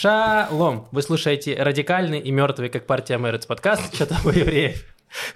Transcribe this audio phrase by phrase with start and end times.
[0.00, 0.88] Шалом!
[0.92, 4.82] Вы слушаете «Радикальный и мертвый, как партия Мэрец» подкаст «Что там у евреев?».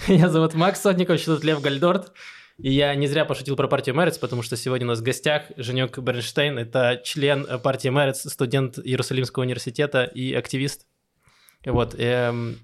[0.08, 2.14] Меня зовут Макс Сотников, тут Лев Гальдорт.
[2.56, 5.42] И я не зря пошутил про партию Мэрец, потому что сегодня у нас в гостях
[5.58, 6.58] Женек Бернштейн.
[6.58, 10.86] Это член партии Мэрец, студент Иерусалимского университета и активист.
[11.66, 11.94] Вот.
[11.98, 12.56] Эм,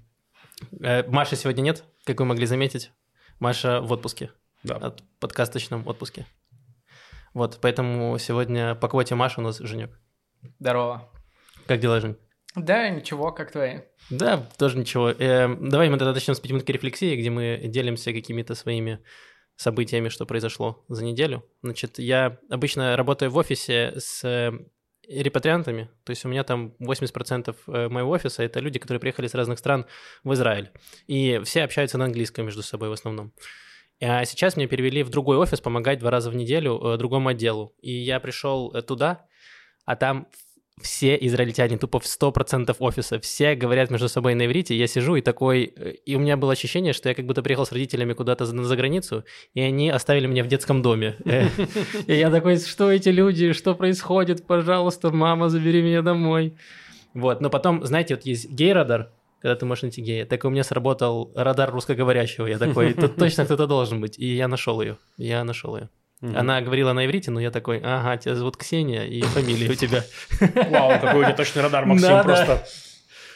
[0.81, 2.89] э, Маши сегодня нет, как вы могли заметить.
[3.37, 4.31] Маша в отпуске.
[4.63, 4.77] Да.
[4.77, 6.25] От подкасточном отпуске.
[7.35, 9.99] Вот, поэтому сегодня по квоте Маша у нас Женек.
[10.57, 11.11] Здорово.
[11.67, 12.17] Как дела, Жень?
[12.55, 13.79] Да, ничего, как твои?
[14.09, 15.09] Да, тоже ничего.
[15.09, 18.99] Э, давай мы тогда начнем с пятиминутки рефлексии, где мы делимся какими-то своими
[19.55, 21.45] событиями, что произошло за неделю.
[21.61, 24.51] Значит, я обычно работаю в офисе с э,
[25.07, 29.33] репатриантами, то есть у меня там 80% э, моего офиса— это люди, которые приехали с
[29.33, 29.85] разных стран
[30.23, 30.71] в Израиль.
[31.07, 33.33] И все общаются на английском между собой в основном.
[34.01, 37.75] А сейчас меня перевели в другой офис помогать два раза в неделю э, другому отделу.
[37.81, 39.25] И я пришел э, туда,
[39.85, 40.27] а там
[40.81, 45.21] все израильтяне, тупо в 100% офиса, все говорят между собой на иврите, я сижу и
[45.21, 48.63] такой, и у меня было ощущение, что я как будто приехал с родителями куда-то за,
[48.63, 49.23] за границу,
[49.53, 51.15] и они оставили меня в детском доме.
[52.07, 56.55] И я такой, что эти люди, что происходит, пожалуйста, мама, забери меня домой.
[57.13, 60.25] Вот, но потом, знаете, вот есть гей-радар, когда ты можешь найти гея.
[60.25, 62.45] Так у меня сработал радар русскоговорящего.
[62.47, 64.17] Я такой, тут точно кто-то должен быть.
[64.19, 64.97] И я нашел ее.
[65.17, 65.89] Я нашел ее.
[66.21, 66.37] Угу.
[66.37, 70.03] Она говорила на иврите, но я такой, ага, тебя зовут Ксения, и фамилия у тебя.
[70.39, 72.65] Вау, какой у тебя точный радар, Максим, просто.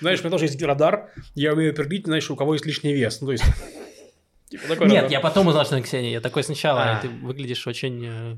[0.02, 3.22] Знаешь, у меня тоже есть радар, я умею определить, знаешь, у кого есть лишний вес.
[3.22, 3.46] Ну, то есть...
[4.50, 6.12] Типа Нет, я потом узнал, что она Ксения.
[6.12, 7.02] Я такой сначала, а.
[7.02, 8.38] ты выглядишь очень э,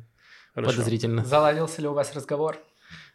[0.53, 1.25] подозрительно.
[1.25, 2.57] Заладился ли у вас разговор?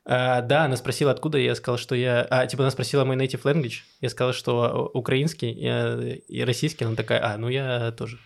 [0.05, 2.27] А, да, она спросила, откуда, я сказал, что я...
[2.29, 6.97] А, типа, она спросила мой native language, я сказал, что украинский и, и российский, она
[6.97, 8.19] такая, а, ну я тоже.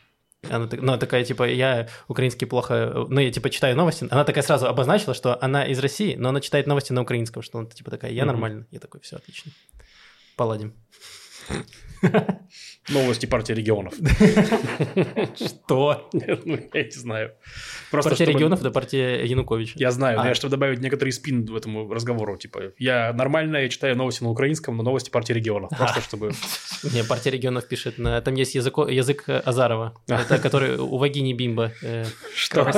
[0.51, 3.07] Она, ну, такая, типа, я украинский плохо...
[3.09, 4.07] Ну, я, типа, читаю новости.
[4.11, 7.59] Она такая сразу обозначила, что она из России, но она читает новости на украинском, что
[7.59, 8.27] она, типа, такая, я mm-hmm.
[8.27, 8.67] нормально.
[8.71, 9.53] Я такой, все, отлично.
[10.37, 10.75] Поладим.
[12.89, 13.95] Новости партии регионов.
[15.35, 16.09] Что?
[16.13, 17.33] Ну, я не знаю.
[17.91, 19.75] Партия регионов– это партия Януковича.
[19.77, 20.29] Я знаю, но а.
[20.29, 22.37] я чтобы добавить некоторый спин в этому разговору.
[22.37, 25.71] Типа, я нормально, я читаю новости на украинском, но новости партии регионов.
[25.77, 26.33] Просто чтобы...
[26.93, 28.21] Не, партия регионов пишет, на...
[28.21, 29.95] там есть язык Азарова,
[30.43, 31.73] который у Вагини Бимба.
[31.83, 32.05] Э,
[32.35, 32.71] Что?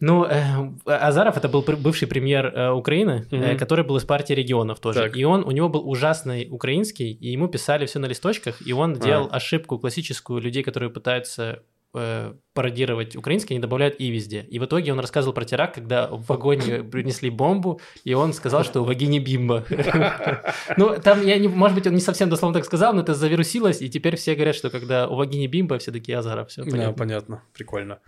[0.00, 3.54] Ну, э, Азаров это был бывший премьер э, Украины, mm-hmm.
[3.54, 5.00] э, который был из партии регионов тоже.
[5.00, 5.16] Так.
[5.16, 8.92] И он, у него был ужасный украинский, и ему писали все на листочках, и он
[8.92, 8.96] а.
[8.96, 11.62] делал ошибку классическую людей, которые пытаются
[11.92, 14.46] э, пародировать украинский, они добавляют «и» везде.
[14.48, 18.64] И в итоге он рассказывал про теракт, когда в вагоне принесли бомбу, и он сказал,
[18.64, 19.64] что у вагине бимба.
[20.76, 23.82] Ну, там, я не, может быть, он не совсем дословно так сказал, но это завирусилось,
[23.82, 26.48] и теперь все говорят, что когда у вагине бимба, все такие Азаров.
[26.48, 26.86] Все понятно.
[26.86, 27.98] Да, понятно, прикольно.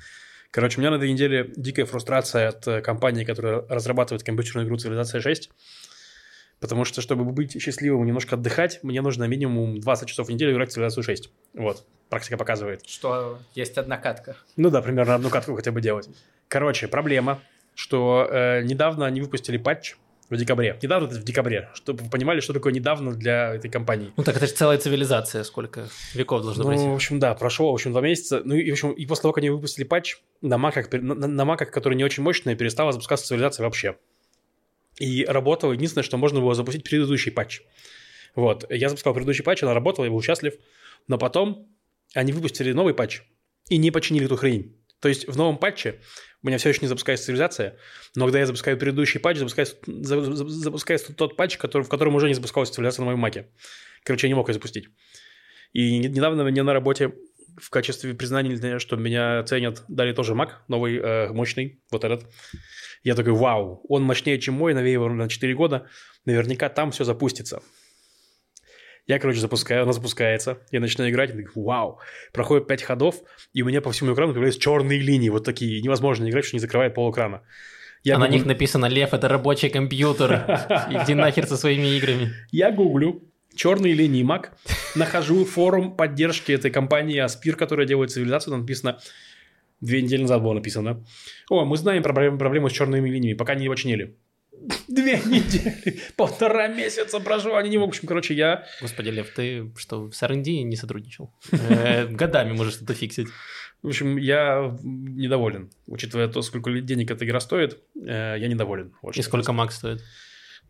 [0.52, 4.76] Короче, у меня на этой неделе дикая фрустрация от э, компании, которая разрабатывает компьютерную игру
[4.76, 5.48] «Цивилизация 6».
[6.60, 10.52] Потому что, чтобы быть счастливым и немножко отдыхать, мне нужно минимум 20 часов в неделю
[10.52, 11.30] играть в «Цивилизацию 6».
[11.54, 12.86] Вот, практика показывает.
[12.86, 14.36] Что есть одна катка.
[14.56, 16.10] Ну да, примерно одну катку хотя бы делать.
[16.48, 17.40] Короче, проблема,
[17.74, 19.96] что э, недавно они выпустили патч,
[20.32, 20.78] в декабре.
[20.82, 24.12] Недавно это в декабре, чтобы вы понимали, что такое недавно для этой компании.
[24.16, 26.86] Ну так это же целая цивилизация, сколько веков должно ну, пройти.
[26.86, 28.42] в общем, да, прошло, в общем, два месяца.
[28.44, 31.44] Ну и, в общем, и после того, как они выпустили патч, на маках, на, на
[31.44, 33.96] маках, которые не очень мощные, перестала запускаться цивилизация вообще.
[34.98, 37.62] И работало единственное, что можно было запустить предыдущий патч.
[38.34, 40.54] Вот, я запускал предыдущий патч, она работала, я был счастлив.
[41.08, 41.68] Но потом
[42.14, 43.22] они выпустили новый патч
[43.68, 44.76] и не починили эту хрень.
[45.00, 46.00] То есть в новом патче
[46.42, 47.76] у меня все еще не запускается цивилизация,
[48.16, 52.34] но когда я запускаю предыдущий патч, запускается, запускается тот патч, который, в котором уже не
[52.34, 53.48] запускалась цивилизация на моем маке.
[54.02, 54.88] Короче, я не мог ее запустить.
[55.72, 57.12] И недавно мне на работе
[57.56, 62.26] в качестве признания, что меня ценят, дали тоже мак, новый, э, мощный, вот этот.
[63.04, 65.86] Я такой, вау, он мощнее, чем мой, новее на 4 года,
[66.24, 67.62] наверняка там все запустится.
[69.06, 71.98] Я, короче, запускаю, она запускается, я начинаю играть, и такой, вау.
[72.32, 73.16] Проходит 5 ходов,
[73.52, 75.82] и у меня по всему экрану появляются черные линии, вот такие.
[75.82, 77.42] Невозможно играть, что не закрывает пол экрана.
[78.04, 78.28] Я а гугл...
[78.28, 80.32] на них написано «Лев, это рабочий компьютер,
[80.90, 82.32] иди нахер со своими играми».
[82.50, 83.22] Я гуглю
[83.54, 84.50] черные линии Mac,
[84.94, 88.98] нахожу форум поддержки этой компании Aspir, которая делает цивилизацию, там написано
[89.82, 91.04] Две недели назад было написано.
[91.50, 94.16] О, мы знаем проблему, проблему с черными линиями, пока не его чинили.
[94.86, 97.94] Две недели, полтора месяца прошло, они не могут.
[97.94, 98.64] В общем, короче, я...
[98.80, 101.32] Господи, Лев, ты что, с R&D не сотрудничал?
[101.52, 103.28] Э, годами можешь что-то фиксить.
[103.82, 105.70] В общем, я недоволен.
[105.86, 108.92] Учитывая то, сколько денег эта игра стоит, э, я недоволен.
[109.14, 110.02] И сколько Макс стоит?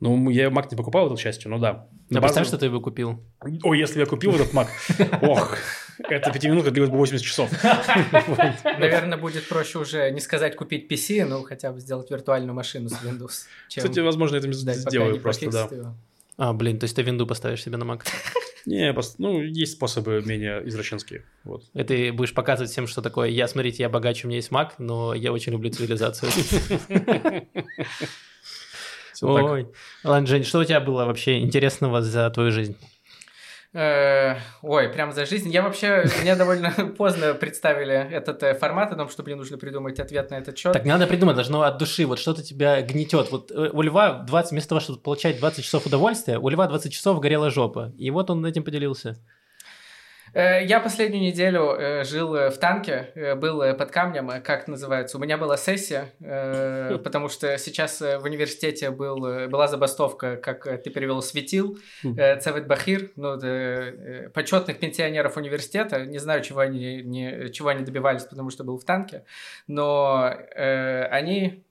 [0.02, 1.88] Ну, я Mac не покупал, это, к счастью, но да.
[2.12, 3.22] А представь, что ты его купил.
[3.62, 4.66] Ой, если я купил этот Mac,
[5.22, 5.56] ох,
[5.98, 7.50] это пятиминутка длилась бы 80 часов.
[8.64, 13.02] Наверное, будет проще уже не сказать купить PC, но хотя бы сделать виртуальную машину с
[13.02, 13.46] Windows.
[13.68, 15.94] Кстати, возможно, это сделаю просто, да.
[16.38, 18.02] А, блин, то есть ты винду поставишь себе на Mac?
[18.66, 21.24] Не, ну, есть способы менее извращенские.
[21.44, 21.64] Вот.
[21.74, 24.70] И ты будешь показывать всем, что такое «Я, смотрите, я богаче, у меня есть Mac,
[24.78, 26.30] но я очень люблю цивилизацию».
[29.20, 29.68] Ой.
[30.02, 32.76] Ладно, Жень, что у тебя было вообще интересного за твою жизнь?
[33.74, 35.48] Э, Ой, прям за жизнь.
[35.48, 39.98] Я вообще, мне довольно поздно представили этот э, формат о том, что мне нужно придумать
[39.98, 40.72] ответ на этот счет.
[40.72, 42.04] Так не надо придумать, должно от души.
[42.06, 43.30] Вот что-то тебя гнетет.
[43.30, 46.92] Вот э, у Льва 20, вместо того, чтобы получать 20 часов удовольствия, у Льва 20
[46.92, 47.92] часов горела жопа.
[47.96, 49.16] И вот он этим поделился.
[50.34, 55.18] Э, Я последнюю неделю э, жил э, в танке, был под камнем, как называется.
[55.18, 56.06] У меня была сессия,
[57.04, 63.10] потому что сейчас в университете был, была забастовка, как ты перевел, светил, э, Цевет Бахир,
[63.16, 63.38] ну,
[64.30, 66.06] почетных пенсионеров университета.
[66.06, 69.24] Не знаю, чего они, не, чего они добивались, потому что был в танке,
[69.66, 70.34] но
[71.10, 71.64] они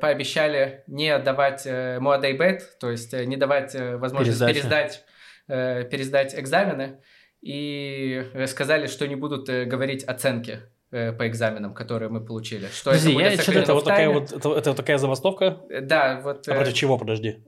[0.00, 4.98] пообещали не давать э, Муадайбет, то есть не давать возможность Пересдачи.
[5.46, 6.98] пересдать, пересдать экзамены,
[7.42, 10.60] и э, сказали, что не будут э, говорить оценки
[10.90, 12.66] э, по экзаменам, которые мы получили.
[12.66, 15.58] Что Подожди, это будет я Это вот такая вот, это, это вот такая забастовка?
[15.82, 16.46] Да, вот...
[16.48, 17.38] А э, против чего, подожди?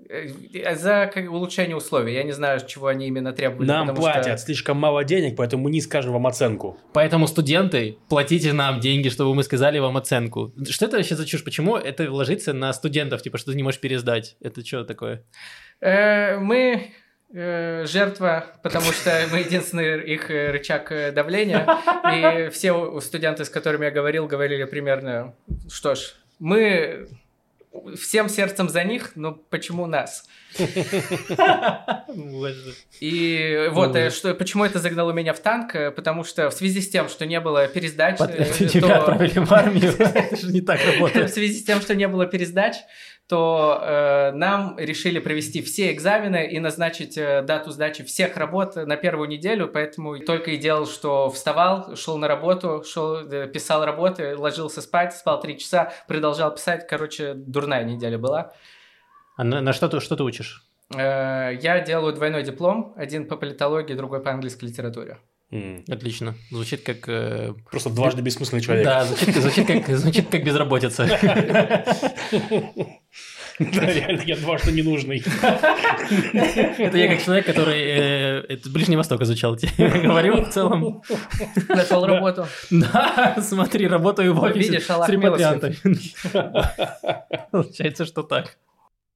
[0.76, 2.14] За как, улучшение условий.
[2.14, 3.66] Я не знаю, чего они именно требовали.
[3.66, 6.78] Нам потому что- платят слишком мало денег, поэтому мы не скажем вам оценку.
[6.94, 10.54] Поэтому, студенты, платите нам деньги, чтобы мы сказали вам оценку.
[10.70, 11.44] Что это вообще за чушь?
[11.44, 13.20] Почему это ложится на студентов?
[13.20, 14.36] Типа, что ты не можешь пересдать?
[14.40, 15.24] Это что такое?
[15.80, 16.92] Э, Мы
[17.32, 21.66] жертва, потому что мы единственный их э, рычаг э, давления.
[22.12, 25.34] И все студенты, с которыми я говорил, говорили примерно,
[25.70, 27.08] что ж, мы
[27.98, 30.28] всем сердцем за них, но почему нас?
[33.00, 36.80] И вот, э, что, почему это загнало меня в танк, э, потому что в связи
[36.80, 39.94] с тем, что не было пересдач, Под- э, Тебя то- отправили в армию.
[39.98, 41.32] Это же не так в работает.
[41.32, 42.76] связи с тем, что не было пересдач,
[43.28, 48.96] то э, нам решили провести все экзамены и назначить э, дату сдачи всех работ на
[48.96, 54.36] первую неделю, поэтому только и делал, что вставал, шел на работу, шел, э, писал работы,
[54.36, 56.86] ложился спать, спал три часа, продолжал писать.
[56.88, 58.52] Короче, дурная неделя была.
[59.36, 60.64] А на, на что, ты, что ты учишь?
[60.94, 65.18] Э, я делаю двойной диплом, один по политологии, другой по английской литературе.
[65.52, 65.84] М.
[65.86, 66.34] Отлично.
[66.50, 67.06] Звучит как...
[67.08, 68.84] э, Просто дважды бессмысленный человек.
[68.86, 71.06] Да, звучит, звучит как, звучит как безработица.
[73.58, 75.22] Да, реально, я дважды ненужный.
[75.42, 77.82] Это я как человек, который...
[77.82, 79.56] э, Это Ближний Восток изучал.
[79.56, 81.02] тебе Говорю в целом.
[81.68, 82.46] Нашел работу.
[82.70, 85.76] Да, смотри, работаю в офисе с ремонтантами.
[87.50, 88.56] Получается, что так.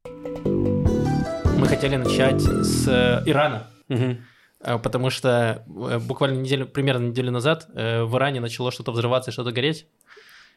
[0.04, 3.66] Мы хотели начать с э, Ирана.
[4.66, 9.30] А, Потому что э, буквально неделю, примерно неделю назад э, в Иране начало что-то взрываться
[9.30, 9.86] и что-то гореть.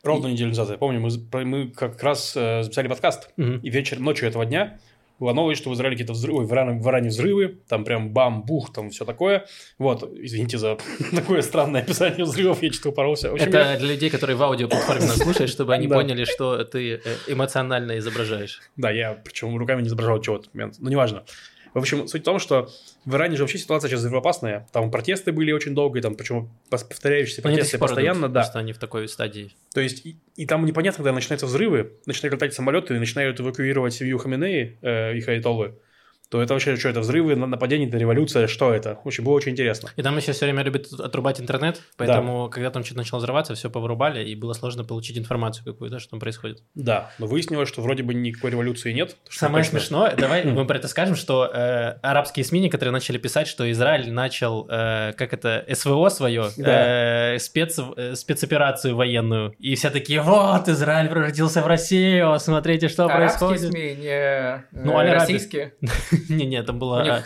[0.04, 3.60] Ровно неделю назад, я помню, мы, мы как раз э, записали подкаст, Мгм.
[3.60, 4.80] и вечер, ночью этого дня
[5.20, 8.10] была новость, что в Израиле какие-то взрывы, ой, в Иране, в Иране взрывы, там прям
[8.14, 9.46] бам, бух, там все такое.
[9.78, 10.78] Вот, извините за
[11.14, 13.32] такое странное описание взрывов, я что-то упоролся.
[13.32, 15.96] Общем, Это для людей, которые в аудиоплатформе нас слушают, чтобы они Да.
[15.96, 18.62] поняли, что ты э, эмоционально изображаешь.
[18.78, 21.24] Да, я причем руками не изображал чего-то но неважно.
[21.74, 22.70] В общем, суть в том, что
[23.06, 24.68] в Иране же вообще ситуация сейчас взрывоопасная.
[24.72, 28.42] Там протесты были очень долго, и там причем пос- повторяющиеся Они протесты постоянно, идут, да.
[28.42, 29.52] Просто они в такой стадии.
[29.74, 34.18] То есть, и, и там непонятно, когда начинаются взрывы, начинают летать самолеты начинают эвакуировать семью
[34.18, 35.76] Хаминеи, э, их айтолы,
[36.30, 39.00] то это вообще что это, взрывы, на- нападения, это революция, что это?
[39.04, 39.90] В общем, было очень интересно.
[39.96, 43.70] И там еще все время любят отрубать интернет, поэтому, когда там что-то начало взрываться, все
[43.70, 46.62] повырубали, и было сложно получить информацию какую-то, что там происходит.
[46.76, 49.16] Да, но выяснилось, что вроде бы никакой революции нет.
[49.30, 53.18] что Самое точно- смешное, давай мы про это скажем, что э, арабские СМИ некоторые начали
[53.18, 57.34] писать, что Израиль начал, э, как это, СВО свое, Да.
[57.36, 63.06] э, спец, э, спецоперацию военную, и все такие, вот, Израиль превратился в Россию, смотрите, что
[63.06, 63.72] Арабские происходит.
[63.72, 65.20] СМИ, не э, Ну, аль-Араби.
[65.22, 65.74] российские.
[66.30, 67.24] Не-не, там них- а,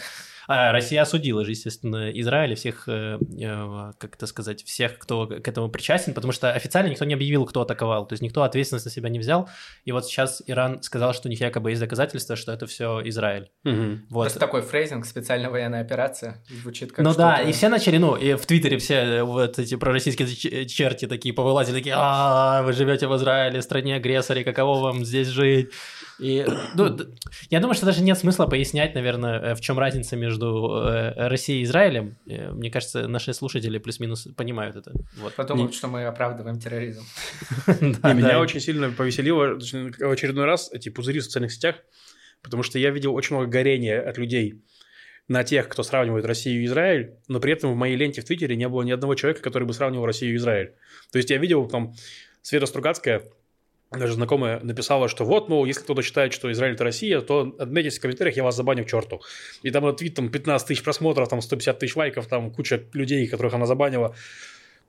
[0.48, 5.28] а, Россия осудила же, естественно, Израиль и всех, э, э, как это сказать, всех, кто
[5.28, 8.86] к этому причастен, потому что официально никто не объявил, кто атаковал, то есть никто ответственность
[8.86, 9.50] на себя не взял,
[9.86, 13.52] и вот сейчас Иран сказал, что у них якобы есть доказательства, что это все Израиль.
[13.64, 14.06] Мгм.
[14.10, 14.24] Вот.
[14.24, 16.44] Просто такой фрейзинг, специальная военная операция.
[16.50, 19.76] Звучит как Ну да, и все начали, ну, и в Твиттере все э, вот эти
[19.76, 25.28] пророссийские черти такие повылазили, такие, а вы живете в Израиле, стране агрессоре, каково вам здесь
[25.28, 25.72] жить?
[26.24, 26.98] И, ну,
[27.50, 31.60] я думаю, что даже нет смысла пояснять, наверное, э, в чем разница между э, Россией
[31.60, 32.18] и Израилем.
[32.26, 34.94] Э, Мне кажется, наши слушатели плюс-минус понимают это.
[35.18, 35.36] Вот.
[35.36, 37.04] Подумают, что мы оправдываем терроризм.
[37.68, 41.76] Меня очень сильно повеселило в очередной раз эти пузыри в социальных сетях,
[42.42, 44.64] потому что я видел очень много горения от людей
[45.28, 48.56] на тех, кто сравнивает Россию и Израиль, но при этом в моей ленте в Твиттере
[48.56, 50.74] не было ни одного человека, который бы сравнивал Россию и Израиль.
[51.12, 51.94] То есть я видел там
[52.42, 53.24] Света Стругацкая,
[53.98, 57.98] даже знакомая написала, что вот, мол, если кто-то считает, что Израиль это Россия, то отметьтесь
[57.98, 59.22] в комментариях, я вас забаню к черту.
[59.62, 63.28] И там этот твит, там 15 тысяч просмотров, там 150 тысяч лайков, там куча людей,
[63.28, 64.16] которых она забанила.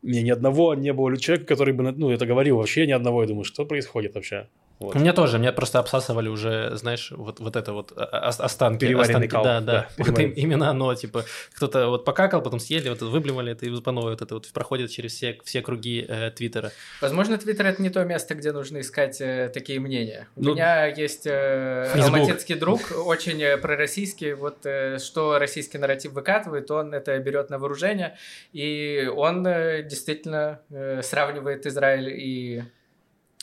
[0.03, 3.23] Мне ни одного не было человека, который бы, ну, это говорил вообще ни одного.
[3.23, 4.49] Я думаю, что происходит вообще?
[4.81, 4.97] Вот.
[4.97, 8.81] Меня тоже, меня просто обсасывали уже, знаешь, вот, вот это вот останки.
[8.81, 9.45] Переваренный останки, кал.
[9.45, 9.89] Да, да.
[9.97, 13.81] да вот именно оно, типа, кто-то вот покакал, потом съели, вот это выблевали, это и
[13.81, 16.73] по новой вот это вот проходит через все, все круги э, Твиттера.
[17.01, 20.27] Возможно, Твиттер— это не то место, где нужно искать э, такие мнения.
[20.35, 26.13] У ну, меня есть э, алматинский друг, очень э, пророссийский, вот э, что российский нарратив
[26.13, 28.17] выкатывает, он это берет на вооружение,
[28.53, 32.65] и он э, действительно э, сравнивает Израиль и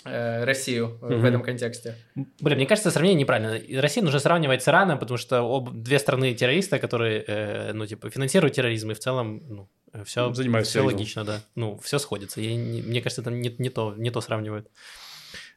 [0.04, 1.18] Россию mm-hmm.
[1.18, 1.96] в этом контексте.
[2.16, 3.82] Блин, мне кажется, сравнение неправильно.
[3.82, 8.10] Россию нужно сравнивать с Ираном, потому что об, две страны террориста, которые, э, ну, типа,
[8.10, 9.70] финансируют терроризм, и в целом, ну,
[10.06, 11.42] все, Занимаются все логично, да.
[11.56, 12.42] Ну, все сходится.
[12.42, 14.70] Я не, мне кажется, там не, не, то, не то сравнивают.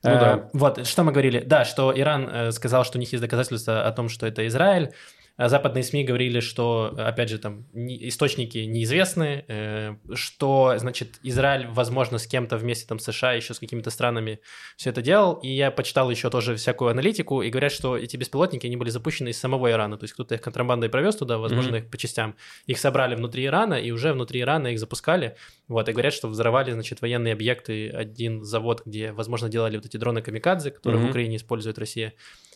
[0.03, 0.51] Ну э, да.
[0.53, 1.41] Вот, что мы говорили.
[1.41, 4.93] Да, что Иран э, сказал, что у них есть доказательства о том, что это Израиль.
[5.37, 12.19] А западные СМИ говорили, что, опять же, там источники неизвестны, э, что, значит, Израиль, возможно,
[12.19, 14.39] с кем-то вместе там США, еще с какими-то странами
[14.77, 15.35] все это делал.
[15.35, 19.31] И я почитал еще тоже всякую аналитику, и говорят, что эти беспилотники, они были запущены
[19.31, 19.99] из самого Ирана.
[19.99, 21.79] То есть кто-то их контрабандой провез туда, возможно, mm-hmm.
[21.81, 22.37] их по частям.
[22.67, 25.35] Их собрали внутри Ирана, и уже внутри Ирана их запускали.
[25.67, 29.97] Вот, и говорят, что взорвали, значит, военные объекты, один завод, где, возможно, делали вот эти
[29.97, 31.07] дроны камикадзе, которые mm-hmm.
[31.07, 32.13] в Украине использует Россия.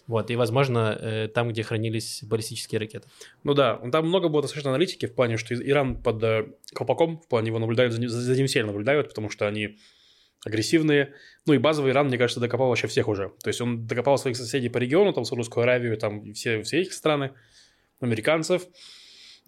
[0.08, 3.08] Вот, и, возможно, э, там, где хранились баллистические ракеты.
[3.44, 7.28] Ну да, там много было достаточно аналитики в плане, что Иран под э, колпаком, в
[7.28, 9.76] плане его наблюдают, за ним сильно наблюдают, потому что они
[10.46, 11.12] агрессивные.
[11.46, 13.32] Ну и базовый Иран, мне кажется, докопал вообще всех уже.
[13.42, 16.94] То есть он докопал своих соседей по региону, там Саудовскую Аравию, там все, все их
[16.94, 17.32] страны,
[18.00, 18.62] американцев.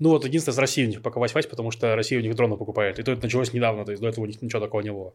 [0.00, 2.57] Ну вот единственное, с Россией у них пока вась потому что Россия у них дроны
[2.57, 2.99] покупает.
[2.99, 5.12] И то это началось недавно, то есть до этого у них ничего такого не было.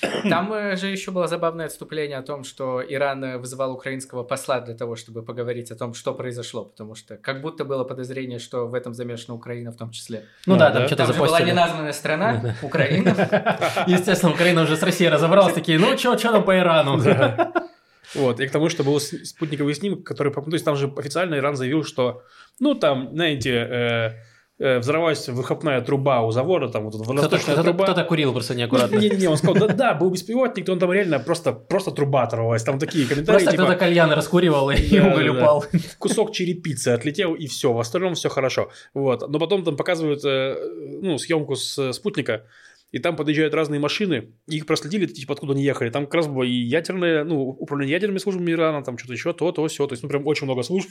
[0.30, 4.60] Там э, же еще было забавное отступление о том, что Иран э, вызывал украинского посла
[4.60, 8.68] для того, чтобы поговорить о том, что произошло, потому что как будто было подозрение, что
[8.68, 10.24] в этом замешана Украина в том числе.
[10.46, 13.08] Ну да, там что-то Там же была неназванная страна, Украина.
[13.88, 17.00] Естественно, Украина уже с Россией разобралась, такие, ну что, что там по Ирану?
[18.14, 20.32] Вот, и к тому, что был спутниковый снимок, который...
[20.32, 22.22] То есть там же официально Иран заявил, что,
[22.58, 24.10] ну, там, знаете, э,
[24.58, 27.84] э, взорвалась выхлопная труба у завода, там вот водосточная кто-то, труба.
[27.84, 28.96] Кто-то курил просто неаккуратно.
[28.96, 32.62] Не-не-не, он сказал, да-да, был беспилотник, он там реально просто, просто труба оторвалась.
[32.62, 35.64] Там такие комментарии, Просто типа, кто-то кальян раскуривал, и уголь упал.
[35.98, 38.70] Кусок черепицы отлетел, и все, в остальном все хорошо.
[38.94, 39.28] Вот.
[39.28, 40.56] Но потом там показывают, э,
[41.02, 42.44] ну, съемку с спутника,
[42.90, 45.90] и там подъезжают разные машины, их проследили, типа, откуда они ехали.
[45.90, 49.52] Там как раз было и ядерное, ну, управление ядерными службами Ирана, там что-то еще, то,
[49.52, 49.86] то, все.
[49.86, 50.90] То есть, ну, прям очень много служб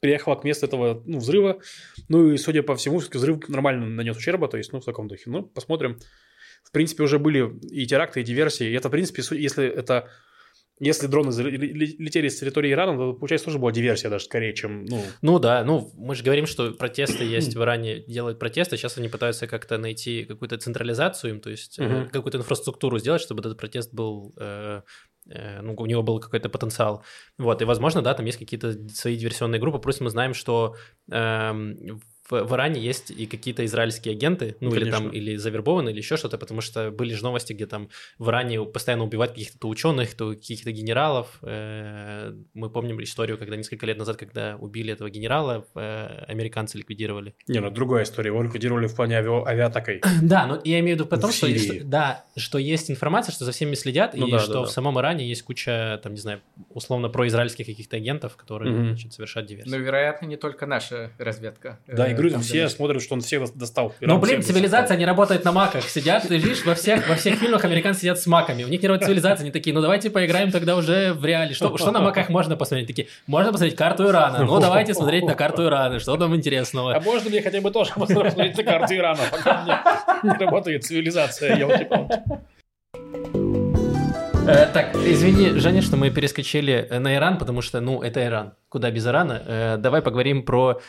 [0.00, 1.60] приехало к месту этого, ну, взрыва.
[2.08, 5.06] Ну, и, судя по всему, все-таки взрыв нормально нанес ущерба, то есть, ну, в таком
[5.06, 5.24] духе.
[5.26, 5.98] Ну, посмотрим.
[6.64, 8.66] В принципе, уже были и теракты, и диверсии.
[8.68, 10.10] И это, в принципе, если это
[10.78, 14.84] если дроны летели с территории Ирана, то, получается, тоже была диверсия даже скорее, чем...
[14.84, 18.98] Ну, ну да, ну мы же говорим, что протесты есть в Иране, делают протесты, сейчас
[18.98, 22.08] они пытаются как-то найти какую-то централизацию им, то есть угу.
[22.12, 24.34] какую-то инфраструктуру сделать, чтобы этот протест был...
[24.36, 24.82] Э,
[25.30, 27.02] э, ну, у него был какой-то потенциал.
[27.38, 30.76] Вот, и, возможно, да, там есть какие-то свои диверсионные группы, просто мы знаем, что
[31.10, 31.52] э,
[32.28, 34.84] в, в Иране есть и какие-то израильские агенты, ну, Конечно.
[34.84, 38.28] или там, или завербованы, или еще что-то, потому что были же новости, где там в
[38.28, 41.38] Иране постоянно убивают каких-то то ученых, то каких-то генералов.
[41.42, 47.34] Э, мы помним историю, когда несколько лет назад, когда убили этого генерала, э, американцы ликвидировали.
[47.46, 49.28] Не, ну другая история, его ликвидировали в плане ави...
[49.28, 50.02] авиатакой.
[50.26, 53.52] Да, но я имею в виду потом, что, что, да, что есть информация, что за
[53.52, 54.70] всеми следят, ну, и да, что да, в да.
[54.70, 56.40] самом Иране есть куча, там, не знаю,
[56.70, 58.86] условно произраильских каких-то агентов, которые, угу.
[58.86, 59.78] значит, совершают диверсию.
[59.78, 61.78] Ну, вероятно, не только наша разведка.
[61.86, 63.94] Да, и говорю, там все смотрят, что он всех достал.
[64.00, 65.88] Ну, блин, цивилизация не работает на маках.
[65.88, 68.64] Сидят, ты видишь, во всех, во всех фильмах американцы сидят с маками.
[68.64, 71.54] У них не работает цивилизация, они такие, ну давайте поиграем тогда уже в реале.
[71.54, 72.88] Что, что на маках можно посмотреть?
[72.88, 74.44] Такие, можно посмотреть карту Ирана.
[74.44, 76.00] Ну, давайте смотреть на карту Ирана.
[76.00, 76.94] Что там интересного?
[76.94, 83.65] А можно мне хотя бы тоже посмотреть на карту Ирана, пока не работает цивилизация, елки-палки.
[84.48, 88.54] Э, так, извини, Женя, что мы перескочили э, на Иран, потому что, ну, это Иран.
[88.68, 89.42] Куда без Ирана?
[89.44, 90.80] Э, давай поговорим про,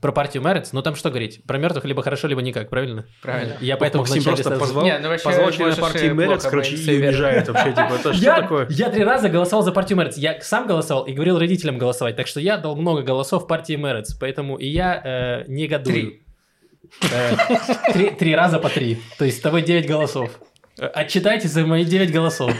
[0.00, 0.72] про партию Мерец.
[0.72, 1.44] Ну, там что говорить?
[1.46, 3.06] Про мертвых либо хорошо, либо никак, правильно?
[3.22, 3.56] Правильно.
[3.60, 4.60] Я поэтому Максим просто сразу...
[4.60, 7.70] позвал, Не, ну, позвал члена партии Мерец, короче, и уезжает вообще.
[7.70, 8.66] Типа, это что я, такое?
[8.68, 10.16] Я три раза голосовал за партию Мерец.
[10.16, 12.16] Я сам голосовал и говорил родителям голосовать.
[12.16, 14.14] Так что я дал много голосов партии Мерец.
[14.14, 16.14] Поэтому и я э, негодую.
[17.92, 18.10] Три.
[18.18, 18.98] Три раза по три.
[19.18, 20.40] То есть с тобой девять голосов.
[20.78, 22.54] Отчитайте за мои 9 голосов.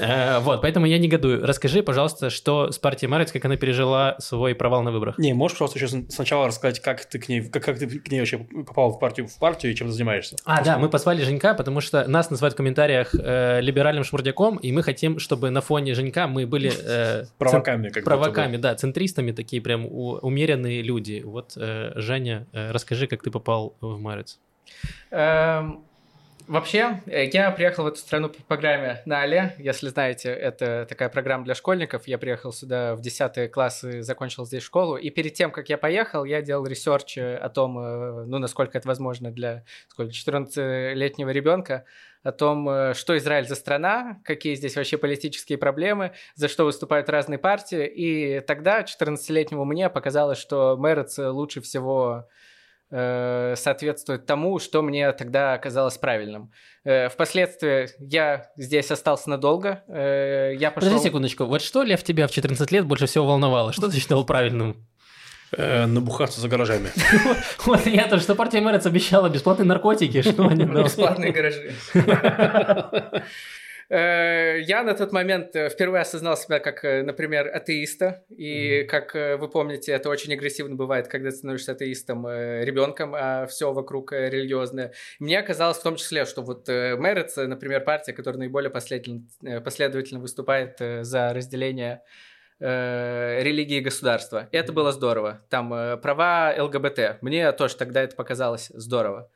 [0.00, 1.44] Э, вот, поэтому я негодую.
[1.44, 5.18] Расскажи, пожалуйста, что с партией Марец, как она пережила свой провал на выборах?
[5.18, 8.20] Не, можешь просто еще сначала рассказать, как ты к ней, как, как ты к ней
[8.20, 10.36] вообще попал в партию, в партию и чем ты занимаешься?
[10.44, 14.72] А, да, мы позвали Женька, потому что нас называют в комментариях э, либеральным шмурдяком, и
[14.72, 16.72] мы хотим, чтобы на фоне Женька мы были...
[16.84, 21.22] Э, провоками, как Провоками, да, центристами, такие прям умеренные люди.
[21.24, 24.38] Вот, э, Женя, э, расскажи, как ты попал в Марец.
[25.10, 25.84] Эм,
[26.48, 29.54] Вообще, э, я приехал в эту страну по программе Наале.
[29.58, 32.08] Если знаете, это такая программа для школьников.
[32.08, 34.96] Я приехал сюда в 10 классы, закончил здесь школу.
[34.96, 38.78] И перед тем, как я поехал, я делал research э, о том, э, ну, насколько
[38.78, 39.64] это возможно для
[39.98, 41.84] 14-летнего ребенка,
[42.22, 47.38] о том, что Израиль за страна, какие здесь вообще политические проблемы, за что выступают разные
[47.38, 47.86] партии.
[47.86, 52.26] И тогда 14-летнему мне показалось, что Мэрец лучше всего
[52.90, 56.52] Э, соответствует тому, что мне тогда казалось правильным.
[56.84, 59.82] Э, впоследствии я здесь остался надолго.
[59.88, 60.88] Э, я пошел...
[60.88, 61.44] Подожди секундочку.
[61.44, 63.72] Вот что, Лев, тебя в 14 лет больше всего волновало?
[63.72, 64.86] Что ты считал правильным?
[65.56, 66.90] набухаться за гаражами.
[67.64, 70.64] Вот я то, что партия Мэрец обещала бесплатные наркотики, что они...
[70.84, 71.72] Бесплатные гаражи.
[73.90, 78.22] Э, я на тот момент э, впервые осознал себя как, э, например, атеиста.
[78.28, 83.72] И, как вы помните, это очень агрессивно бывает, когда ты становишься атеистом ребенком, а все
[83.72, 84.92] вокруг религиозное.
[85.18, 90.76] Мне казалось в том числе, что вот Мэрец, например, партия, которая наиболее последовательно, последовательно выступает
[90.78, 92.02] за разделение
[92.60, 94.48] религии и государства.
[94.50, 95.42] Это было здорово.
[95.48, 95.68] Там
[96.00, 97.18] права ЛГБТ.
[97.22, 99.30] Мне тоже тогда это показалось здорово.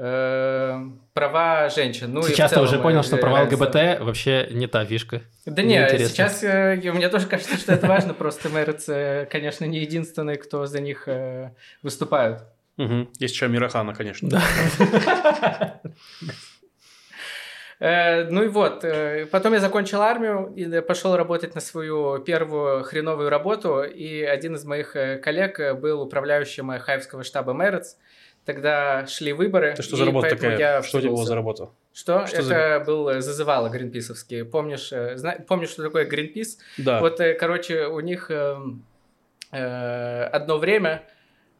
[0.00, 2.12] Эм, права женщин.
[2.12, 5.22] Ну, сейчас ты уже понял, что права ЛГБТ вообще не та фишка.
[5.44, 9.80] Да нет, сейчас э, мне тоже кажется, что это важно, просто Мэрец, э, конечно, не
[9.80, 11.50] единственный, кто за них э,
[11.82, 12.44] выступают.
[12.76, 13.08] Угу.
[13.18, 14.28] Есть еще Мирахана, конечно.
[14.28, 15.80] Да.
[17.80, 18.84] Ну и вот,
[19.30, 24.64] потом я закончил армию и пошел работать на свою первую хреновую работу, и один из
[24.64, 27.96] моих коллег был управляющим Хайвского штаба Мэрец,
[28.48, 29.66] Тогда шли выборы.
[29.66, 30.58] Это что за работа такая?
[30.58, 31.68] Я что это было за работа?
[31.92, 32.26] Что?
[32.26, 32.82] что это за...
[32.86, 34.42] был э, зазывало гринписовский.
[34.46, 35.36] Помнишь, э, зна...
[35.46, 36.56] помнишь, что такое гринпис?
[36.78, 37.00] Да.
[37.00, 38.56] Вот, э, короче, у них э,
[39.52, 41.02] э, одно время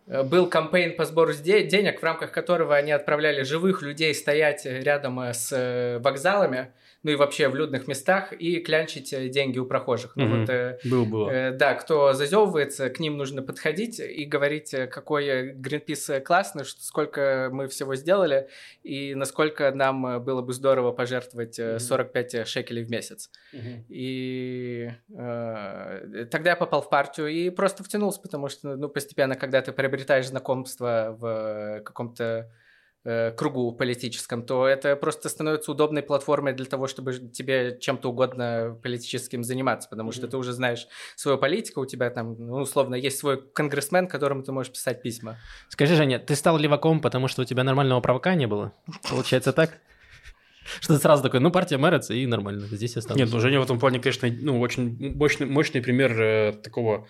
[0.06, 5.98] был кампейн по сбору денег, в рамках которого они отправляли живых людей стоять рядом с
[6.02, 6.72] вокзалами,
[7.08, 10.12] ну и вообще в людных местах, и клянчить э, деньги у прохожих.
[10.14, 11.30] Ну, вот, э, Был, было.
[11.30, 16.82] Э, да, кто зазевывается, к ним нужно подходить и говорить, э, какой Greenpeace классный, что,
[16.82, 18.50] сколько мы всего сделали,
[18.82, 21.78] и насколько нам было бы здорово пожертвовать mm-hmm.
[21.78, 23.30] 45 шекелей в месяц.
[23.54, 23.84] Mm-hmm.
[23.88, 29.62] И э, тогда я попал в партию и просто втянулся, потому что, ну, постепенно, когда
[29.62, 32.67] ты приобретаешь знакомство в каком-то Э,
[33.04, 39.44] кругу политическом, то это просто становится удобной платформой для того, чтобы тебе чем-то угодно политическим
[39.44, 43.40] заниматься, потому что ты уже знаешь свою политику, у тебя там, ну, условно, есть свой
[43.40, 45.38] конгрессмен, которому ты можешь писать письма.
[45.68, 48.72] Скажи, Женя, ты стал леваком, потому что у тебя нормального правка не было?
[49.08, 49.78] Получается так?
[50.80, 53.20] Что ты сразу такой, ну, партия Мэрец, и нормально, здесь я останусь.
[53.20, 57.08] Нет, ну, Женя в этом плане, конечно, ну, очень мощный, мощный пример э, такого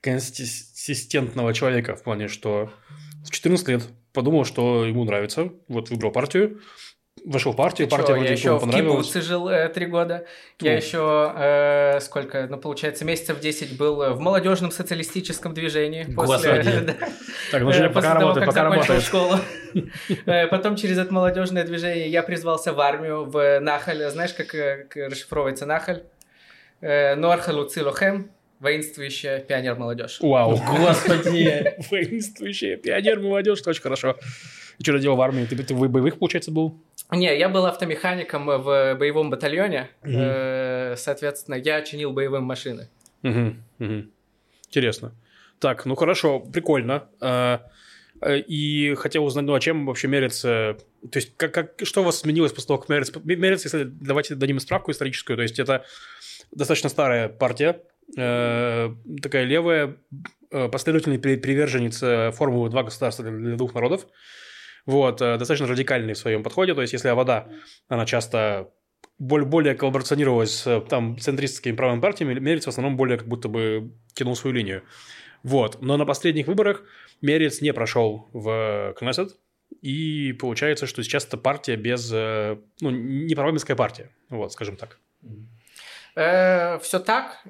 [0.00, 2.72] консистентного человека в плане, что
[3.24, 6.60] в 14 лет подумал, что ему нравится, вот выбрал партию,
[7.24, 10.26] вошел в партию, Ты партия что, вроде я еще в Кибуце жил э, три года.
[10.58, 10.66] Фу.
[10.66, 16.04] Я еще э, сколько, ну получается месяцев 10 был в молодежном социалистическом движении.
[16.04, 16.96] После,
[17.50, 19.02] так, ну Женя пока работает, пока работает.
[19.02, 19.36] школу.
[20.26, 24.10] Э, потом через это молодежное движение я призвался в армию в Нахаль.
[24.10, 26.02] Знаешь, как, э, расшифровывается Нахаль?
[26.80, 30.18] Норхаль Уцилохем Воинствующая пионер-молодежь.
[30.20, 31.74] Вау, господи!
[31.90, 34.18] Воинствующая пионер-молодежь, очень хорошо.
[34.78, 35.46] И что ты делал в армии?
[35.46, 36.78] Ты, ты в боевых, получается, был?
[37.10, 39.88] Не, я был автомехаником в боевом батальоне.
[40.02, 40.96] Угу.
[40.96, 42.90] Соответственно, я чинил боевые машины.
[43.22, 44.04] Угу, угу.
[44.68, 45.12] Интересно.
[45.58, 47.08] Так, ну хорошо, прикольно.
[47.20, 47.62] А,
[48.20, 50.76] э, и хотел узнать, ну а чем вообще мерится...
[51.10, 53.20] То есть, как, как, что у вас сменилось после того, как мерится?
[53.24, 55.84] Мерится, если давайте дадим справку историческую, то есть это
[56.52, 59.96] достаточно старая партия, Э, такая левая,
[60.50, 64.06] э, последовательный приверженец э, формулы «два государства для двух народов».
[64.86, 66.74] Вот, достаточно радикальный в своем подходе.
[66.74, 67.48] То есть, если вода,
[67.88, 68.70] она часто
[69.18, 74.34] более коллаборационировалась с там, центристскими правыми партиями, Мерец в основном более как будто бы тянул
[74.34, 74.82] свою линию.
[75.42, 75.82] Вот.
[75.82, 76.82] Но на последних выборах
[77.20, 79.36] Мерец не прошел в Кнессет,
[79.82, 82.10] и получается, что сейчас это партия без...
[82.10, 84.98] Ну, не парламентская партия, вот, скажем так.
[86.14, 87.44] Все так.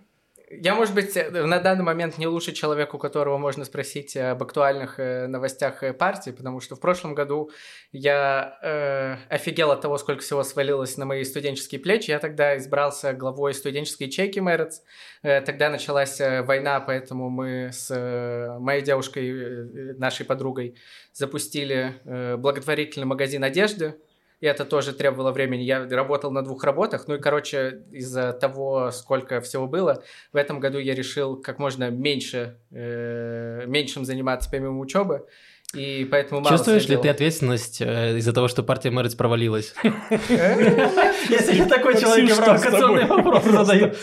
[0.53, 4.99] Я, может быть, на данный момент не лучший человек, у которого можно спросить об актуальных
[4.99, 7.53] э, новостях э, партии, потому что в прошлом году
[7.93, 12.11] я э, офигел от того, сколько всего свалилось на мои студенческие плечи.
[12.11, 14.83] Я тогда избрался главой студенческой ячейки Мэрец.
[15.23, 20.75] Э, тогда началась э, война, поэтому мы с э, моей девушкой, э, нашей подругой,
[21.13, 24.01] запустили э, благотворительный магазин одежды
[24.41, 25.63] и это тоже требовало времени.
[25.63, 30.61] Я работал на двух работах, ну и, короче, из-за того, сколько всего было, в этом
[30.61, 35.27] году я решил как можно меньше, э, меньшим заниматься помимо учебы,
[35.75, 39.73] и поэтому мало Чувствуешь ли ты ответственность э, из-за того, что партия Мэрец провалилась?
[39.83, 43.23] Если не такой человек, Ксюш, что с провокационные тобой?
[43.23, 43.99] вопросы задает.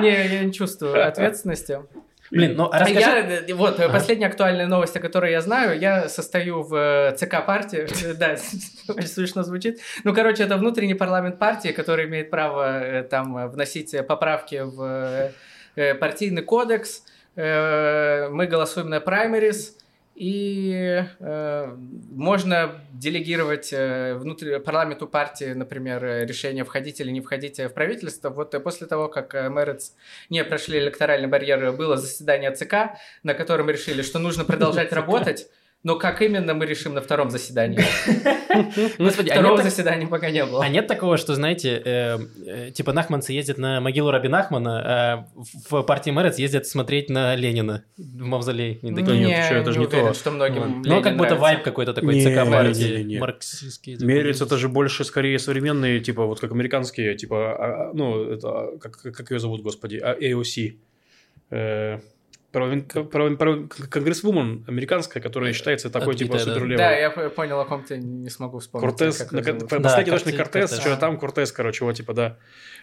[0.00, 1.82] Не, я не чувствую ответственности.
[2.30, 3.00] Блин, ну а расскажи...
[3.00, 7.16] Я, э, вот, э, последняя актуальная новость, о которой я знаю, я состою в э,
[7.16, 7.86] ЦК партии,
[8.18, 8.36] да,
[9.06, 9.80] смешно звучит.
[10.04, 15.32] Ну, короче, это внутренний парламент партии, который имеет право там вносить поправки в
[16.00, 17.04] партийный кодекс.
[17.36, 19.76] Мы голосуем на праймерис,
[20.16, 21.76] и э,
[22.10, 28.30] можно делегировать э, внутри парламенту партии, например, э, решение входить или не входить в правительство.
[28.30, 29.94] Вот э, после того, как э, Мэрец
[30.30, 35.50] не прошли электоральный барьер, было заседание ЦК, на котором решили, что нужно продолжать работать.
[35.86, 37.78] Но как именно мы решим на втором заседании?
[38.98, 40.64] Господи, а Второго заседания пока не было.
[40.64, 45.28] А нет такого, что, знаете, э, э, типа нахманцы ездят на могилу Раби Нахмана, а
[45.70, 48.80] в партии Мэрец ездят смотреть на Ленина в мавзолей.
[48.82, 48.98] Нет,
[49.52, 50.12] это ж не то.
[50.12, 53.96] что многим Ну, как будто вайб какой-то такой Не, ЦК партии, марксистский.
[54.00, 58.72] Мерец это же больше скорее современные, типа, вот как американские, типа, а, а, ну, это,
[58.80, 60.78] как, ее зовут, господи, AOC.
[62.52, 62.80] Э,
[63.90, 66.54] конгрессвумен американская, которая считается такой, типа, Отбитая, да.
[66.54, 66.76] суперлевой.
[66.78, 68.88] Да, я понял, о ком ты не смогу вспомнить.
[68.88, 70.80] Кортес, как на, последний Корте- Кортес, Кортес.
[70.80, 72.36] что там Кортес, короче, вот, типа, да.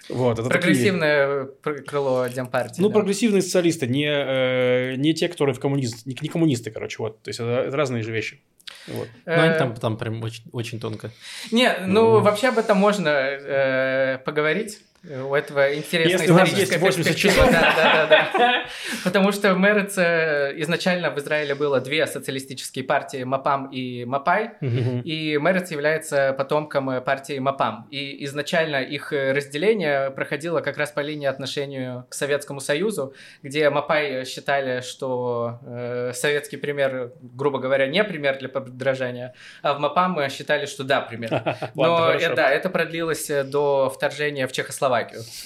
[0.09, 2.81] Вот, это такие- Прогрессивное пр- крыло Демпартии.
[2.81, 2.93] Ну, да.
[2.95, 7.21] прогрессивные социалисты, не, э, не те, которые в коммунист, не, не коммунисты, короче, вот.
[7.23, 8.41] То есть это, это разные же вещи.
[8.87, 9.07] Вот.
[9.25, 11.09] Ну, они Э, там, там прям очень, очень тонко.
[11.51, 12.19] Не, ну, Ну.
[12.19, 14.79] вообще об этом можно э, поговорить.
[15.05, 17.51] У этого интересная Если историческая есть 80 перспектива.
[17.51, 18.65] Да, да, да, да.
[19.03, 24.51] Потому что Мерец э, изначально в Израиле было две социалистические партии Мапам и Мапай.
[24.61, 27.85] И Мерец является потомком э, партии Мапам.
[27.91, 33.69] И изначально их э, разделение проходило как раз по линии отношению к Советскому Союзу, где
[33.69, 40.29] Мапай считали, что э, советский пример, грубо говоря, не пример для подражания, а в Мапам
[40.29, 41.43] считали, что да, пример.
[41.75, 44.92] Но да, это продлилось до вторжения в Чехословакию.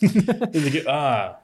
[0.00, 1.40] И такие, а,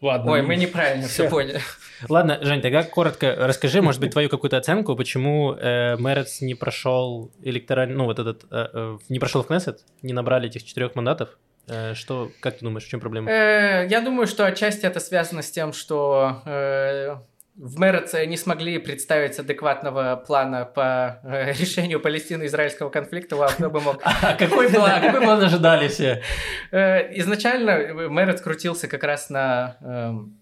[0.00, 0.32] ладно.
[0.32, 1.60] Ой, мы неправильно все поняли.
[2.08, 7.30] Ладно, Жень, тогда коротко расскажи, может быть, твою какую-то оценку, почему э, Мэрец не прошел
[7.42, 11.38] электоральный, ну, вот этот, э, э, не прошел в Кнессет, не набрали этих четырех мандатов.
[11.68, 13.30] Э, что, как ты думаешь, в чем проблема?
[13.30, 17.16] Э, Я думаю, что отчасти это связано с тем, что э,
[17.54, 23.36] в Мерце не смогли представить адекватного плана по э, решению палестино-израильского конфликта.
[23.36, 24.00] Вау, кто бы мог.
[24.22, 26.22] А какой план, какой план ожидали все?
[26.70, 30.41] Э, Изначально Мерец крутился как раз на эм,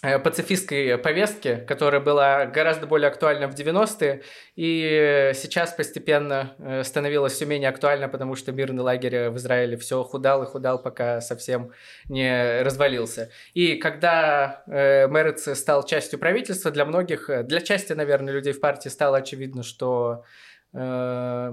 [0.00, 4.22] пацифистской повестке, которая была гораздо более актуальна в 90-е,
[4.56, 10.02] и сейчас постепенно э, становилась все менее актуальна, потому что мирный лагерь в Израиле все
[10.02, 11.72] худал и худал, пока совсем
[12.08, 13.30] не развалился.
[13.52, 18.60] И когда э, Мерец стал частью правительства, для многих, э, для части, наверное, людей в
[18.60, 20.24] партии стало очевидно, что
[20.72, 21.52] э,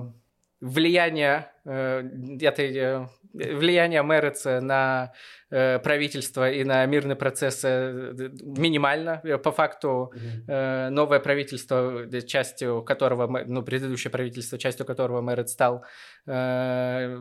[0.62, 5.14] влияние э, этой э, влияние Мереца на
[5.50, 9.22] э, правительство и на мирный процесс э, минимально.
[9.24, 10.14] Э, По факту
[10.48, 15.84] э, новое правительство, э, частью которого, ну, предыдущее правительство, частью которого Мерец стал,
[16.26, 17.18] э,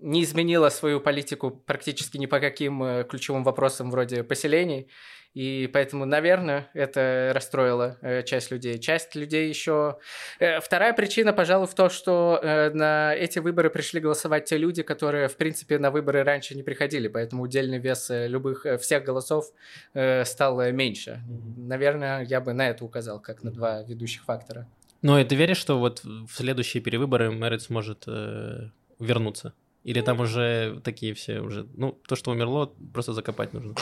[0.00, 4.88] не изменило свою политику практически ни по каким э, ключевым вопросам вроде поселений.
[5.34, 8.78] И поэтому, наверное, это расстроило э, часть людей.
[8.78, 9.98] Часть людей еще...
[10.40, 14.82] Э, вторая причина, пожалуй, в том, что э, на эти выборы пришли голосовать те люди,
[14.82, 17.08] которые, в принципе, на выборы раньше не приходили.
[17.08, 19.52] Поэтому удельный вес э, любых, э, всех голосов
[19.94, 21.20] э, стал э, меньше.
[21.56, 24.68] Наверное, я бы на это указал, как на два ведущих фактора.
[25.02, 29.52] Ну, и ты веришь, что вот в следующие перевыборы Мэрец сможет э, вернуться?
[29.84, 31.66] Или там уже такие все уже...
[31.74, 33.74] Ну, то, что умерло, просто закопать нужно.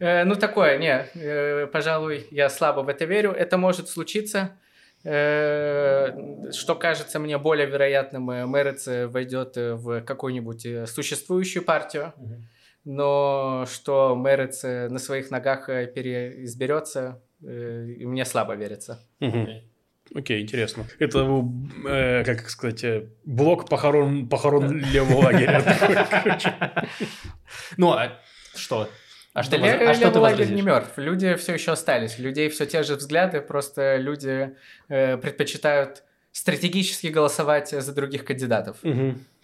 [0.00, 3.30] Ну, такое, не, пожалуй, я слабо в это верю.
[3.30, 4.58] Это может случиться.
[5.04, 12.12] Э, Что кажется мне более вероятным, э, Мерец э, войдет в какую-нибудь существующую партию,
[12.84, 19.00] но что Мерец на своих ногах переизберется, и мне слабо верится.
[20.14, 20.84] Окей, интересно.
[20.98, 21.44] Это,
[21.88, 22.84] э, как сказать,
[23.24, 25.62] блок похорон, похорон левого лагеря.
[27.76, 28.20] Ну, а
[28.54, 28.88] Что?
[29.34, 30.92] А что, Да левый- а что ты лагерь не мертв.
[30.96, 32.18] Люди все еще остались.
[32.18, 34.54] Людей все те же взгляды, просто люди
[34.88, 38.76] э, предпочитают стратегически голосовать за других кандидатов.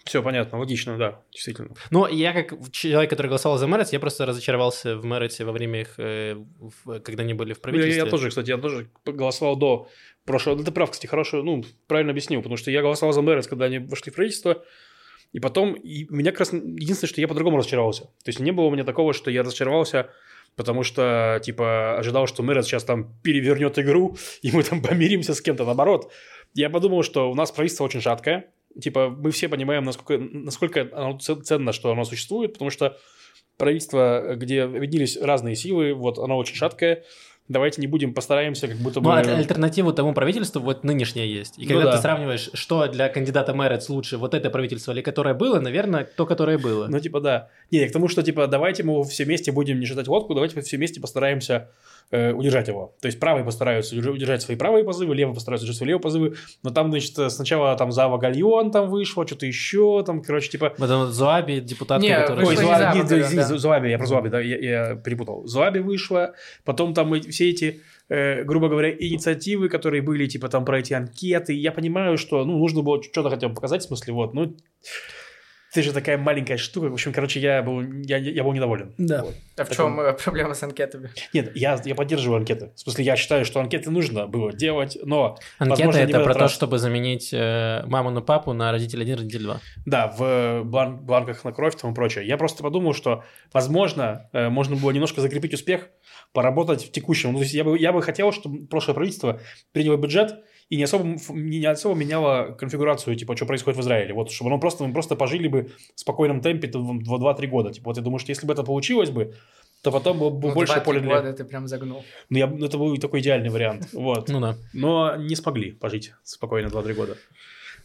[0.05, 1.69] Все понятно, логично, да, действительно.
[1.91, 5.81] Ну, я как человек, который голосовал за Мэрит, я просто разочаровался в Мэрите во время
[5.81, 8.03] их, э, в- когда они были в Я, правительстве.
[8.03, 9.89] я тоже, кстати, я тоже голосовал до
[10.25, 10.55] прошлого.
[10.55, 13.65] Ну, ты прав, кстати, хорошо, ну, правильно объяснил, потому что я голосовал за Мэрис, когда
[13.65, 14.63] они вошли в правительство,
[15.31, 18.05] и потом, и меня как раз единственное, что я по-другому разочаровался.
[18.23, 20.09] То есть не было у меня такого, что я разочаровался,
[20.55, 25.41] потому что, типа, ожидал, что Мэрис сейчас там перевернет игру, и мы там помиримся с
[25.41, 25.65] кем-то.
[25.65, 26.11] Наоборот,
[26.53, 31.17] я подумал, что у нас правительство очень шаткое, типа, мы все понимаем, насколько, насколько оно
[31.19, 32.97] ценно, что оно существует, потому что
[33.57, 37.03] правительство, где объединились разные силы, вот оно очень шаткое.
[37.49, 39.09] Давайте не будем, постараемся, как будто бы...
[39.09, 41.57] Ну, альтернативу тому правительству вот нынешняя есть.
[41.57, 41.95] И Ну когда да.
[41.95, 46.27] ты сравниваешь, что для кандидата Мэритс лучше, вот это правительство или которое было, наверное, то,
[46.27, 46.87] которое было.
[46.87, 47.49] Ну, типа, да.
[47.71, 50.77] Не, к тому, что, типа, давайте мы все вместе будем не считать лодку, давайте все
[50.77, 51.69] вместе постараемся
[52.11, 52.95] э, удержать его.
[53.01, 56.35] То есть правые постараются удерж- удержать свои правые позывы, левые постараются удержать свои левые позывы.
[56.63, 60.73] Но там, значит, сначала там Зава Гальон там вышло, что-то еще, там, короче, типа...
[60.77, 62.45] Потом Зуаби, депутатка, Не, которая...
[62.45, 63.57] Ой, Зуаби, извини, да.
[63.57, 65.45] Зуаби, я про Зуаби, да, я, я перепутал.
[65.45, 66.33] Зуаби вышла,
[66.65, 71.53] потом там все эти, э, грубо говоря, инициативы, которые были, типа, там, про эти анкеты.
[71.53, 74.55] Я понимаю, что, ну, нужно было что-то хотя бы показать, в смысле, вот, ну,
[75.73, 76.89] ты же такая маленькая штука.
[76.89, 78.93] В общем, короче, я был, я, я был недоволен.
[78.97, 79.23] Да.
[79.23, 79.35] Вот.
[79.57, 81.11] А в Таком- чем э, проблема с анкетами?
[81.33, 82.71] Нет, я, я поддерживаю анкеты.
[82.75, 86.33] В смысле, я считаю, что анкеты нужно было делать, но, Анкета возможно, это про этот
[86.33, 86.51] то, раз.
[86.51, 89.59] чтобы заменить э, маму на папу на родитель 1, родитель 2.
[89.85, 92.25] Да, в блан- бланках на кровь там и прочее.
[92.25, 95.89] Я просто подумал, что, возможно, э, можно было немножко закрепить успех,
[96.33, 97.31] поработать в текущем.
[97.33, 99.39] Ну, то есть я бы, я бы хотел, чтобы прошлое правительство
[99.71, 104.13] приняло бюджет и не особо, не особо меняло конфигурацию, типа, что происходит в Израиле.
[104.13, 107.73] Вот, чтобы оно просто, мы просто пожили бы в спокойном темпе там, в 2-3 года.
[107.73, 109.33] Типа, вот я думаю, что если бы это получилось бы,
[109.81, 111.15] то потом было бы Ну, больше поля для...
[111.15, 112.03] года ты прям загнул.
[112.29, 113.89] Ну, я, ну, это был такой идеальный вариант.
[113.93, 114.29] Вот.
[114.29, 114.55] Ну да.
[114.73, 117.17] Но не смогли пожить спокойно 2-3 года.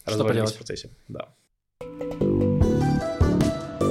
[0.07, 0.53] Что поделать?
[0.53, 0.89] в процессе.
[1.07, 1.29] Да.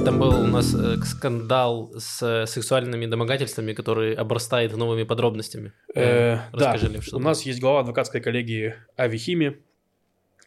[0.05, 5.73] Там был у нас э, скандал с э, сексуальными домогательствами, который обрастает новыми подробностями.
[5.95, 9.57] Э, да, Расскажи, Лев, что у нас есть глава адвокатской коллегии Авихими,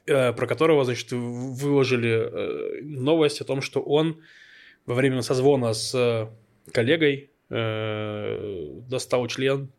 [0.07, 4.21] э, про которого, значит, выложили э, новость о том, что он
[4.87, 6.29] во время созвона с э,
[6.73, 9.73] коллегой э, достал член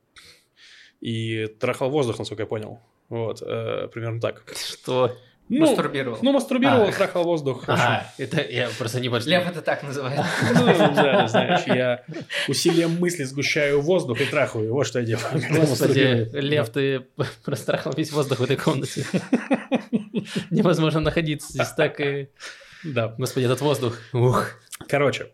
[0.99, 2.81] и трахал воздух, насколько я понял.
[3.07, 4.43] Вот, э, примерно так.
[4.57, 5.15] Что?
[5.51, 6.19] Ну, Мастурбировал.
[6.21, 6.91] ну, мастурбировал, А.
[6.91, 7.63] трахал воздух.
[7.65, 9.25] Ага, это я просто не понял.
[9.25, 10.19] Лев это так называет.
[10.53, 12.03] Ну, да, знаешь, я
[12.47, 14.71] усилием мысли сгущаю воздух и трахаю.
[14.73, 15.25] Вот что я делаю.
[15.49, 16.29] Господи.
[16.33, 17.01] Лев, ты
[17.43, 19.03] прострахал весь воздух в этой комнате.
[20.51, 22.29] Невозможно находиться здесь так и...
[22.83, 23.13] Да.
[23.17, 23.97] Господи, этот воздух.
[24.13, 24.51] Ух.
[24.88, 25.31] Короче,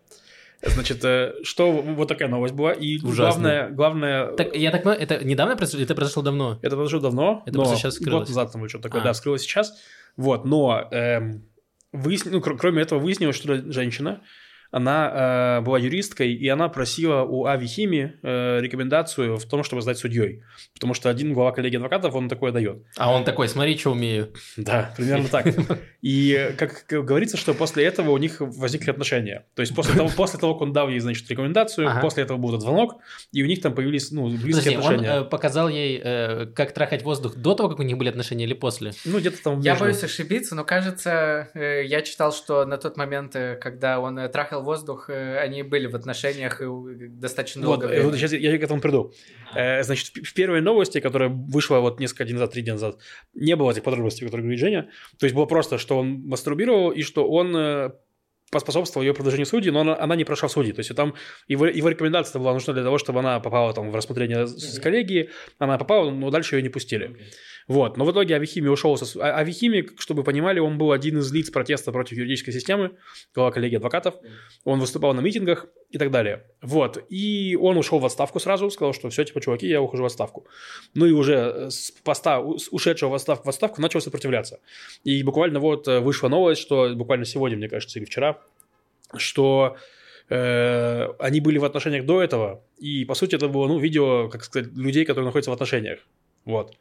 [0.63, 2.71] значит, э, что вот такая новость была.
[2.73, 3.41] И Ужасно.
[3.41, 5.83] главное, главное, Так, я так понимаю, это недавно произошло?
[5.83, 6.57] Это произошло давно?
[6.63, 8.21] это произошло давно, Это но просто сейчас вскрылось.
[8.21, 9.03] год назад там что-то такое, А.
[9.03, 9.75] да, вскрылось сейчас.
[10.17, 11.43] Вот, но эм,
[11.91, 14.21] выясни- ну, кр- кроме этого выяснилось, что женщина,
[14.71, 19.97] она э, была юристкой, и она просила у Авихими э, рекомендацию в том, чтобы стать
[19.97, 20.43] судьей.
[20.73, 22.83] Потому что один глава коллегии адвокатов, он такое дает.
[22.97, 24.33] А он такой, смотри, что умею.
[24.57, 25.45] Да, примерно так.
[26.01, 29.45] И как говорится, что после этого у них возникли отношения.
[29.55, 32.01] То есть после того, после того, как он дал ей, значит, рекомендацию, Ага.
[32.01, 32.97] после этого был этот звонок,
[33.31, 35.21] и у них там появились, ну, близкие Подожди, он отношения.
[35.21, 38.53] э, показал ей, э, как трахать воздух до того, как у них были отношения, или
[38.53, 38.91] после?
[39.05, 43.35] Ну, где-то там Я боюсь ошибиться, но кажется, э, я читал, что на тот момент,
[43.35, 46.61] э, когда он э, трахал воздух, э, они были в отношениях
[47.19, 49.13] достаточно Вот, долго э, вот сейчас я к этому приду.
[49.55, 52.97] Э, Значит, в первой новости, которая вышла вот несколько дней назад, три дня назад,
[53.33, 54.89] не было этих подробностей, которые говорит Женя.
[55.19, 57.93] То есть было просто, что он мастурбировал и что он
[58.51, 60.71] поспособствовал ее продвижению в судьи, но она, она не прошла в судьи.
[60.71, 61.13] То есть там
[61.47, 64.79] его, его рекомендация была нужна для того, чтобы она попала там в рассмотрение с с
[64.79, 67.17] коллегии, она попала, но дальше ее не пустили.
[67.67, 67.97] Вот.
[67.97, 68.95] Но в итоге Авихими ушел.
[68.97, 69.19] Со...
[69.19, 69.45] а-
[69.97, 72.91] чтобы понимали, он был один из лиц протеста против юридической системы,
[73.33, 74.15] глава коллегии адвокатов.
[74.63, 76.43] Он выступал на митингах и так далее.
[76.61, 77.03] Вот.
[77.09, 80.45] И он ушел в отставку сразу, сказал, что все, типа, чуваки, я ухожу в отставку.
[80.93, 84.59] Ну и уже э, с поста ушедшего в отставку, в отставку начал сопротивляться.
[85.03, 88.39] И буквально вот э, вышла новость, что буквально сегодня, мне кажется, или вчера,
[89.17, 89.77] что
[90.29, 94.43] э, они были в отношениях до этого, и, по сути, это было, ну, видео, как
[94.43, 95.99] сказать, людей, которые находятся в отношениях.
[96.45, 96.75] Вот.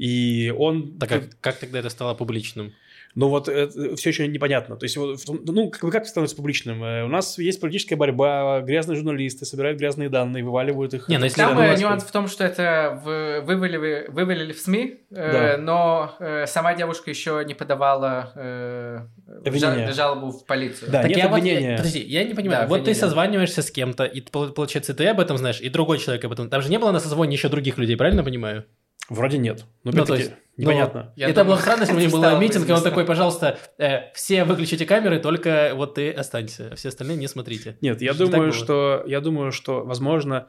[0.00, 0.98] И он...
[0.98, 2.72] Так как, как тогда это стало публичным?
[3.16, 4.76] Но вот это все еще непонятно.
[4.76, 6.82] То есть, вот, ну, как, как становится публичным?
[6.84, 11.08] Э, У нас есть политическая борьба, грязные журналисты собирают гразные данные, вываливают их.
[11.08, 15.00] Не, ну, если э, ну, нюанс в том, что это в- вывалили, вывалили в СМИ,
[15.10, 15.56] э, Да.
[15.60, 19.00] но э, сама девушка еще не подавала э,
[19.44, 19.88] Обвинение.
[19.88, 20.92] жа- жалобу в полицию.
[20.92, 21.76] Да, Так нет я вот- обвинения.
[21.78, 22.62] подожди, я не понимаю.
[22.62, 23.00] Да, вот ты обвинения.
[23.00, 26.48] созваниваешься с кем-то, и пол- получается, ты об этом знаешь, и другой человек об этом.
[26.48, 28.64] Там же не было на созвоне еще других людей, правильно понимаю?
[29.10, 29.66] Вроде нет.
[29.84, 31.12] Ну, Ну, то опять-таки, есть, непонятно.
[31.16, 33.58] Я это думаю, было странно, если бы у них был митинг, и он такой, пожалуйста,
[33.76, 37.76] э, все выключите камеры, только вот ты останься, все остальные не смотрите.
[37.80, 40.48] Нет, я Что думаю, что я думаю, что возможно,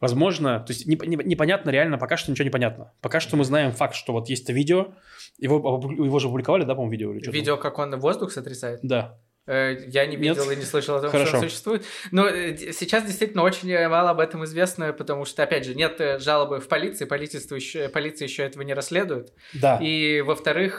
[0.00, 2.92] возможно, то есть неп- неп- непонятно реально, пока что ничего не понятно.
[3.00, 4.94] Пока что мы знаем факт, что вот есть это видео,
[5.38, 5.56] его,
[5.96, 7.30] его же опубликовали, да, по-моему, видео или что?
[7.30, 8.80] Видео, как он воздух сотрясает.
[8.82, 9.18] Да.
[9.46, 10.36] Э, Я не Нет?
[10.36, 11.28] видел и не слышал о том, Хорошо.
[11.28, 11.84] что он существует.
[12.12, 16.00] Но э, сейчас действительно очень э, мало об этом известно, потому что, опять же, нет
[16.20, 19.32] жалобы в полиции, полиция еще, полиция еще этого не расследует.
[19.54, 19.78] Да.
[19.82, 20.78] И, во-вторых,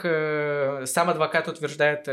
[0.88, 2.04] сам адвокат утверждает,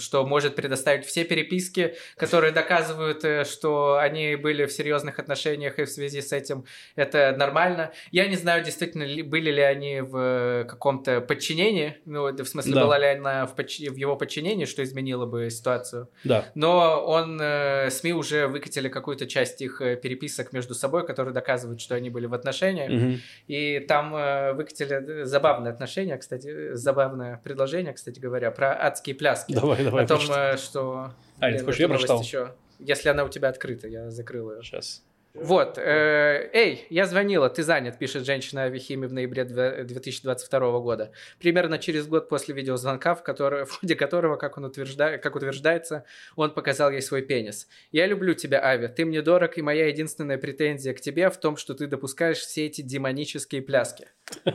[0.00, 5.88] что может предоставить все переписки, которые доказывают, что они были в серьезных отношениях, и в
[5.90, 6.64] связи с этим
[6.96, 7.92] это нормально.
[8.10, 12.84] Я не знаю, действительно, ли- были ли они в каком-то подчинении, ну, в смысле, Да.
[12.84, 16.08] была ли она в, подч- в его подчинении, что изменило бы ситуацию.
[16.24, 16.44] Да.
[16.54, 21.80] Но он, э, СМИ уже выкатили какую-то часть их э, переписок между собой, которые доказывают,
[21.80, 22.90] что они были в отношениях.
[22.90, 23.20] Мгм.
[23.48, 29.52] И там э, выкатили забавное отношение, кстати, э, забавное предложение, кстати говоря, про адские пляски.
[29.54, 30.04] Давай, давай.
[30.04, 30.54] О том, прочитай.
[30.54, 31.12] э, что...
[31.40, 32.20] А, Блин, хочешь, я прочитал?
[32.20, 34.62] еще- Если она у тебя открыта, я закрыл ее.
[34.62, 35.02] Сейчас.
[35.32, 35.78] Вот.
[35.78, 41.12] э, Эй, я звонила, ты занят, пишет женщина Авихиме в ноябре две- 2022 года.
[41.38, 46.04] Примерно через год после видеозвонка, в, который- в ходе которого, как, он утверждает, как утверждается,
[46.34, 47.68] он показал ей свой пенис.
[47.92, 51.56] «Я люблю тебя, Ави, ты мне дорог, и моя единственная претензия к тебе в том,
[51.56, 54.08] что ты допускаешь все эти демонические пляски».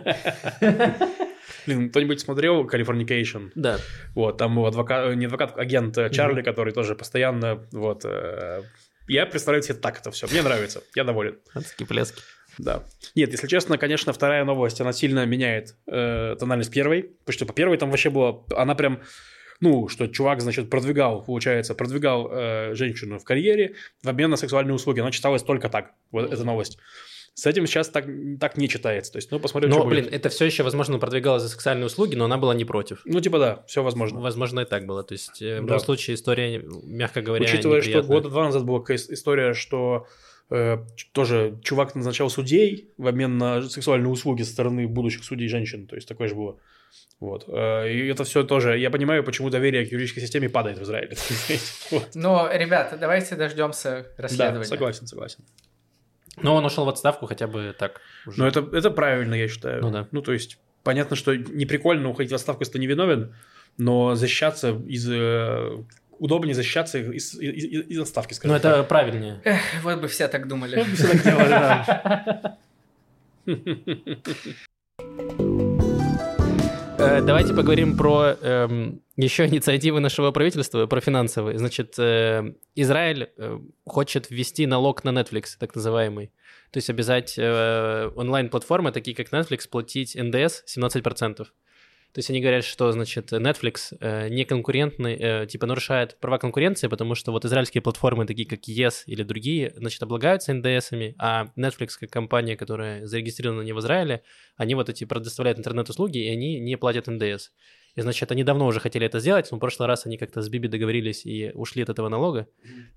[1.67, 3.51] Блин, кто-нибудь смотрел Californication?
[3.55, 3.77] Да.
[4.13, 8.61] Вот, там его адвокат, не адвокат, агент э, Чарли, который тоже постоянно, вот, э,
[9.07, 10.27] я представляю себе так это все.
[10.27, 11.37] Мне нравится, я доволен.
[11.53, 12.21] Адские пляски.
[12.57, 12.83] Да.
[13.15, 17.53] Нет, если честно, конечно, вторая новость, она сильно меняет э, тональность первой, потому что по
[17.53, 19.01] первой там вообще было, она прям,
[19.59, 24.75] ну, что чувак, значит, продвигал, получается, продвигал э, женщину в карьере в обмен на сексуальные
[24.75, 25.01] услуги.
[25.01, 26.77] Она читалась только так, вот эта новость.
[27.35, 28.05] С этим сейчас так,
[28.39, 29.11] так не читается.
[29.11, 30.05] То есть, ну, посмотрим, Но, что будет.
[30.05, 33.01] блин, это все еще, возможно, продвигалось за сексуальные услуги, но она была не против.
[33.03, 34.21] Ну, типа да, все возможно.
[34.21, 35.03] Возможно, и так было.
[35.03, 35.73] То есть, э, в Да.
[35.73, 38.15] любом случае, история, мягко говоря, Учитывая, что неприятная.
[38.17, 40.07] года два назад была история, что
[40.49, 40.77] э,
[41.11, 45.87] тоже чувак назначал судей в обмен на сексуальные услуги со стороны будущих судей женщин.
[45.87, 46.57] То есть такое же было.
[47.19, 47.45] Вот.
[47.49, 48.77] Э, И это все тоже...
[48.77, 51.17] Я понимаю, почему доверие к юридической системе падает в Израиле.
[52.13, 54.63] Но, ребята, давайте дождемся Да, расследования.
[54.65, 55.43] согласен, согласен.
[56.41, 58.01] Но он ушел в отставку хотя бы так.
[58.25, 58.39] уже.
[58.39, 59.81] Но это, это правильно, я считаю.
[59.81, 60.07] Ну да.
[60.11, 63.33] Ну, то есть, понятно, что не прикольно уходить в отставку, если ты не виновен,
[63.77, 65.09] но защищаться из...
[65.09, 65.83] э,
[66.17, 69.41] Удобнее защищаться из, из, из- из отставки, скажем Ну, это правильнее.
[69.43, 70.75] Эх, вот бы все так думали.
[70.77, 70.87] так.
[70.87, 72.57] Все так делали, да.
[77.05, 81.59] Э, Давайте поговорим про эм, еще инициативы нашего правительства, про финансовые.
[81.59, 86.31] Значит, э, Израиль э, хочет ввести налог на Netflix, так называемый.
[86.71, 91.45] То есть обязать э, онлайн-платформы, такие как Netflix, платить НДС 17%.
[92.15, 96.87] То есть они говорят, что, значит, Netflix э, не конкурентный, э, типа нарушает права конкуренции,
[96.87, 101.89] потому что вот израильские платформы, такие как Yes или другие, значит, облагаются НДСами, а Netflix,
[101.99, 104.23] как компания, которая зарегистрирована не в Израиле,
[104.55, 107.49] они вот эти предоставляют интернет-услуги, и они не платят НДС.
[107.95, 110.47] И, значит, они давно уже хотели это сделать, но в прошлый раз они как-то с
[110.47, 112.47] Биби договорились и ушли от этого налога.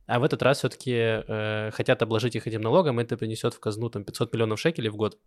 [0.07, 3.91] А в этот раз все-таки э, хотят обложить их этим налогом, это принесет в казну
[3.91, 5.19] там 500 миллионов шекелей в год,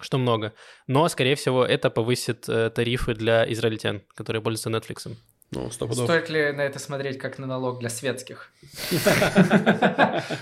[0.00, 0.52] что много.
[0.86, 5.16] Но, скорее всего, это повысит э, тарифы для израильтян, которые пользуются Netflix.
[5.50, 5.70] Ну.
[5.70, 8.52] Стоит ли на это смотреть как на налог для светских?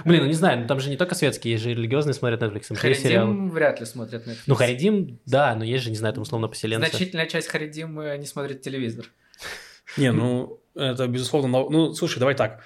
[0.04, 2.74] Блин, ну не знаю, ну там же не только светские, есть же религиозные смотрят Netflix.
[2.74, 4.38] Харидим вряд ли смотрят Netflix.
[4.46, 6.90] Ну, Харидим, да, но есть же, не знаю, там условно поселенцы.
[6.90, 9.06] Значительная часть Харидим э, не смотрит телевизор.
[9.96, 11.48] Не, ну, это безусловно...
[11.70, 12.64] Ну, слушай, давай так.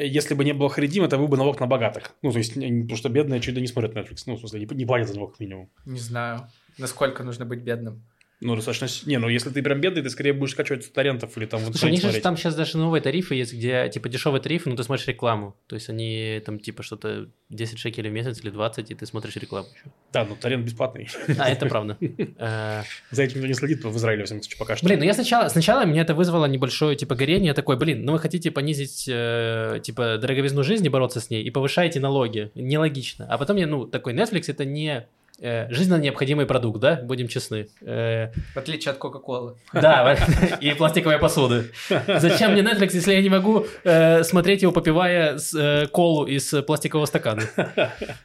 [0.00, 2.14] Если бы не было Харидим, это был бы налог на богатых.
[2.22, 4.22] Ну, то есть, потому что бедные чуть ли не смотрят Netflix.
[4.26, 5.70] Ну, в смысле, не, не платят за него минимум.
[5.86, 8.04] Не знаю, насколько нужно быть бедным.
[8.40, 8.86] Ну, достаточно...
[9.06, 11.86] Не, ну, если ты прям бедный, ты скорее будешь скачивать с торрентов или там Слушай,
[11.86, 14.84] у них же там сейчас даже новые тарифы есть, где, типа, дешевые тарифы, но ты
[14.84, 15.56] смотришь рекламу.
[15.66, 19.34] То есть они там, типа, что-то 10 шекелей в месяц или 20, и ты смотришь
[19.36, 19.66] рекламу.
[20.12, 21.08] Да, ну, торрент бесплатный.
[21.36, 21.96] А, это правда.
[23.10, 24.86] За этим никто не следит в Израиле, во всяком случае, пока что.
[24.86, 27.48] Блин, ну я сначала, сначала мне это вызвало небольшое, типа, горение.
[27.48, 31.50] Я такой, блин, ну вы хотите понизить, э, типа, дороговизну жизни, бороться с ней, и
[31.50, 32.52] повышаете налоги.
[32.54, 33.26] Нелогично.
[33.28, 35.08] А потом я, ну, такой, Netflix это не
[35.40, 37.68] э, жизненно необходимый продукт, да, будем честны.
[37.80, 39.56] Э, В отличие от Кока-Колы.
[39.72, 40.16] да,
[40.60, 41.70] и пластиковой посуды.
[41.88, 46.54] Зачем мне Netflix, если я не могу э, смотреть его, попивая с, э, колу из
[46.66, 47.42] пластикового стакана?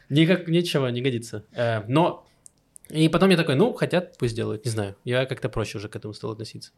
[0.09, 1.43] Никак, ничего, не годится.
[1.53, 2.25] Э, но...
[2.89, 4.95] И потом я такой, ну, хотят, пусть делают, не знаю.
[5.03, 6.71] Я как-то проще уже к этому стал относиться.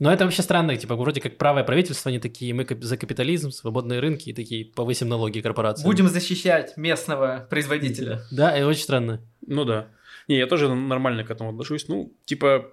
[0.00, 4.00] Но это вообще странно, типа, вроде как правое правительство, они такие, мы за капитализм, свободные
[4.00, 5.84] рынки, и такие, повысим налоги корпорации.
[5.84, 8.22] Будем защищать местного производителя.
[8.32, 9.22] Да, и очень странно.
[9.46, 9.88] Ну да.
[10.26, 11.86] Не, я тоже нормально к этому отношусь.
[11.86, 12.72] Ну, типа,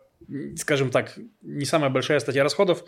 [0.56, 2.86] скажем так, не самая большая статья расходов,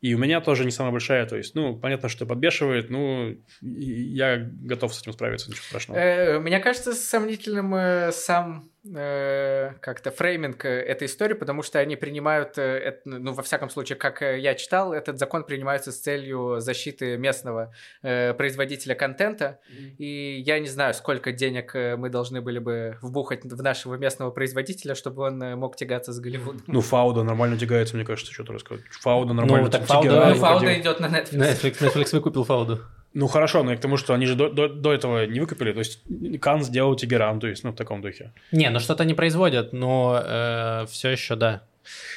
[0.00, 1.26] и у меня тоже не самая большая.
[1.26, 5.98] То есть, ну, понятно, что подбешивает, ну, я готов с этим справиться, ничего страшного.
[5.98, 12.58] Э, Мне кажется сомнительным э, сам как-то фрейминг э, этой истории, потому что они принимают,
[12.58, 17.16] э, ну, во всяком случае, как э, я читал, этот закон принимается с целью защиты
[17.16, 17.72] местного
[18.02, 19.60] э, производителя контента,
[19.98, 24.30] и я не знаю, сколько денег э, мы должны были бы вбухать в нашего местного
[24.32, 26.62] производителя, чтобы он э, мог тягаться с Голливудом.
[26.66, 28.84] Ну, Фауда нормально тягается, мне кажется, что-то рассказать.
[29.00, 29.68] Фауда нормально.
[29.70, 30.40] так тягает, Фауда- Ну, выходил.
[30.58, 31.36] Фауда идет на Netflix.
[31.38, 32.80] Netflix, Netflix выкупил Фауду.
[33.14, 35.72] Ну, хорошо, но я к тому, что они же до, до- до этого не выкупили.
[35.72, 36.00] То есть,
[36.40, 38.30] Кан сделал Тегеран, то есть, ну, в таком духе.
[38.52, 41.60] Не, ну что-то не производят, но все еще да.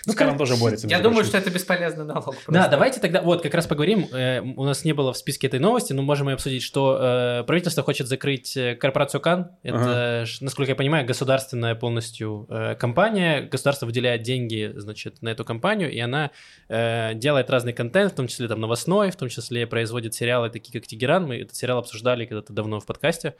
[0.05, 0.87] Ну, Кан тоже борется.
[0.87, 2.25] Я думаю, что это бесполезный налог.
[2.25, 2.69] Да, просто.
[2.71, 5.93] давайте тогда, вот, как раз поговорим, э, у нас не было в списке этой новости,
[5.93, 9.51] но можем и обсудить, что э, правительство хочет закрыть э, корпорацию Кан.
[9.63, 13.41] Это, ш- насколько я понимаю, государственная полностью э, компания.
[13.41, 16.31] Государство выделяет деньги, значит, на эту компанию, и она
[16.69, 20.79] э, делает разный контент, в том числе там новостной, в том числе производит сериалы, такие
[20.79, 21.25] как Тегеран.
[21.27, 23.35] Мы этот сериал обсуждали когда-то давно в подкасте.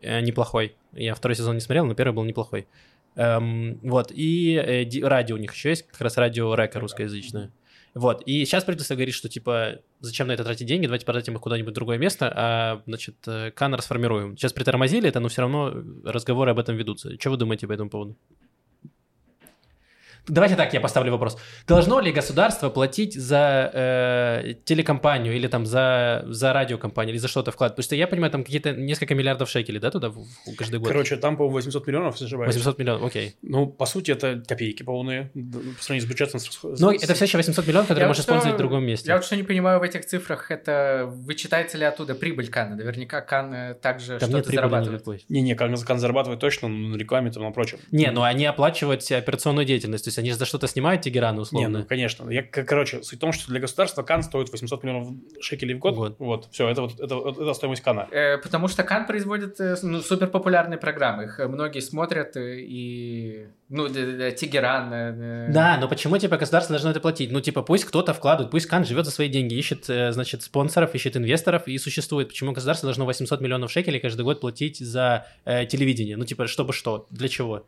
[0.00, 0.76] Э, неплохой.
[0.92, 2.66] Я второй сезон не смотрел, но первый был неплохой.
[3.16, 7.52] Эм, вот, и э, ди- радио у них еще есть, как раз радио Река русскоязычное.
[7.94, 11.40] Вот, и сейчас правительство говорит, что, типа, зачем на это тратить деньги, давайте потратим их
[11.40, 14.36] куда-нибудь в другое место, а, значит, э, Кан расформируем.
[14.36, 15.72] Сейчас притормозили это, но все равно
[16.04, 17.16] разговоры об этом ведутся.
[17.20, 18.16] Что вы думаете по этому поводу?
[20.26, 21.36] Давайте так, я поставлю вопрос.
[21.68, 27.50] Должно ли государство платить за э, телекомпанию или там за, за радиокомпанию или за что-то
[27.52, 27.72] вклад?
[27.72, 30.88] Потому что я понимаю, там какие-то несколько миллиардов шекелей, да, туда в- в- каждый год?
[30.88, 32.54] Короче, там, по 800 миллионов, если не ошибаюсь.
[32.54, 33.34] 800 миллионов, окей.
[33.42, 36.40] Ну, по сути, это копейки полные по сравнению с бюджетом.
[36.62, 39.08] Но с- это все еще 800 миллионов, которые Я можно что- использовать в другом месте.
[39.08, 42.76] Я вот что не понимаю в этих цифрах, это вычитается ли оттуда прибыль Кана?
[42.76, 45.04] Наверняка Кан э, также Там что-то зарабатывает.
[45.28, 47.78] Не-не, Кан, Кан зарабатывает точно на рекламе и на прочем.
[47.92, 51.40] Не, ну они оплачивают операционную деятельность, то есть они же за что-то снимают Тегеран, Не,
[51.40, 51.78] условно.
[51.80, 52.30] ну, конечно.
[52.30, 55.08] Я, короче, суть в том, что для государства Кан стоит 800 миллионов
[55.40, 55.94] шекелей в год.
[55.94, 56.16] В год.
[56.18, 58.08] Вот, все, это вот это, это стоимость Кана.
[58.10, 61.24] Э, Потому что Кан производит э, ну, супер популярные программы.
[61.24, 63.46] Их э, многие смотрят э, и...
[63.68, 65.52] Ну, Тегеран.
[65.52, 67.32] Да, но почему, типа, государство должно это платить?
[67.32, 71.16] Ну, типа, пусть кто-то вкладывает, пусть Кан живет за свои деньги, ищет, значит, спонсоров, ищет
[71.16, 72.28] инвесторов и существует.
[72.28, 76.16] Почему государство должно 800 миллионов шекелей каждый год платить за э, телевидение?
[76.16, 77.06] Ну, типа, чтобы что?
[77.10, 77.66] Для чего?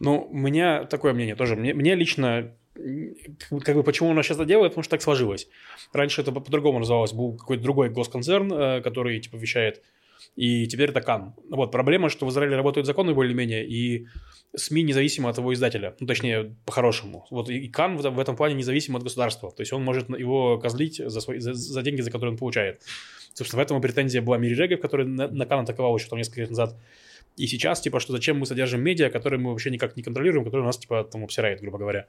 [0.00, 1.56] Ну, у меня такое мнение тоже.
[1.56, 2.52] Мне, мне лично,
[3.64, 5.48] как бы, почему нас сейчас это делает, потому что так сложилось.
[5.92, 9.82] Раньше это по- по-другому называлось, был какой-то другой госконцерн, э, который типа вещает,
[10.36, 11.34] и теперь это Кан.
[11.48, 14.06] Вот проблема, что в Израиле работают законы более-менее, и
[14.56, 17.26] СМИ независимо от его издателя, ну, точнее, по-хорошему.
[17.30, 20.96] Вот и Кан в, этом- плане независим от государства, то есть он может его козлить
[21.04, 22.82] за, свои, за, за деньги, за которые он получает.
[23.32, 26.18] Собственно, в этом и претензия была Мири Регев, который на, на Кан атаковал еще там
[26.18, 26.76] несколько лет назад.
[27.36, 30.66] И сейчас, типа, что зачем мы содержим медиа, которые мы вообще никак не контролируем, которые
[30.66, 32.06] нас, типа, там обсирает, грубо говоря.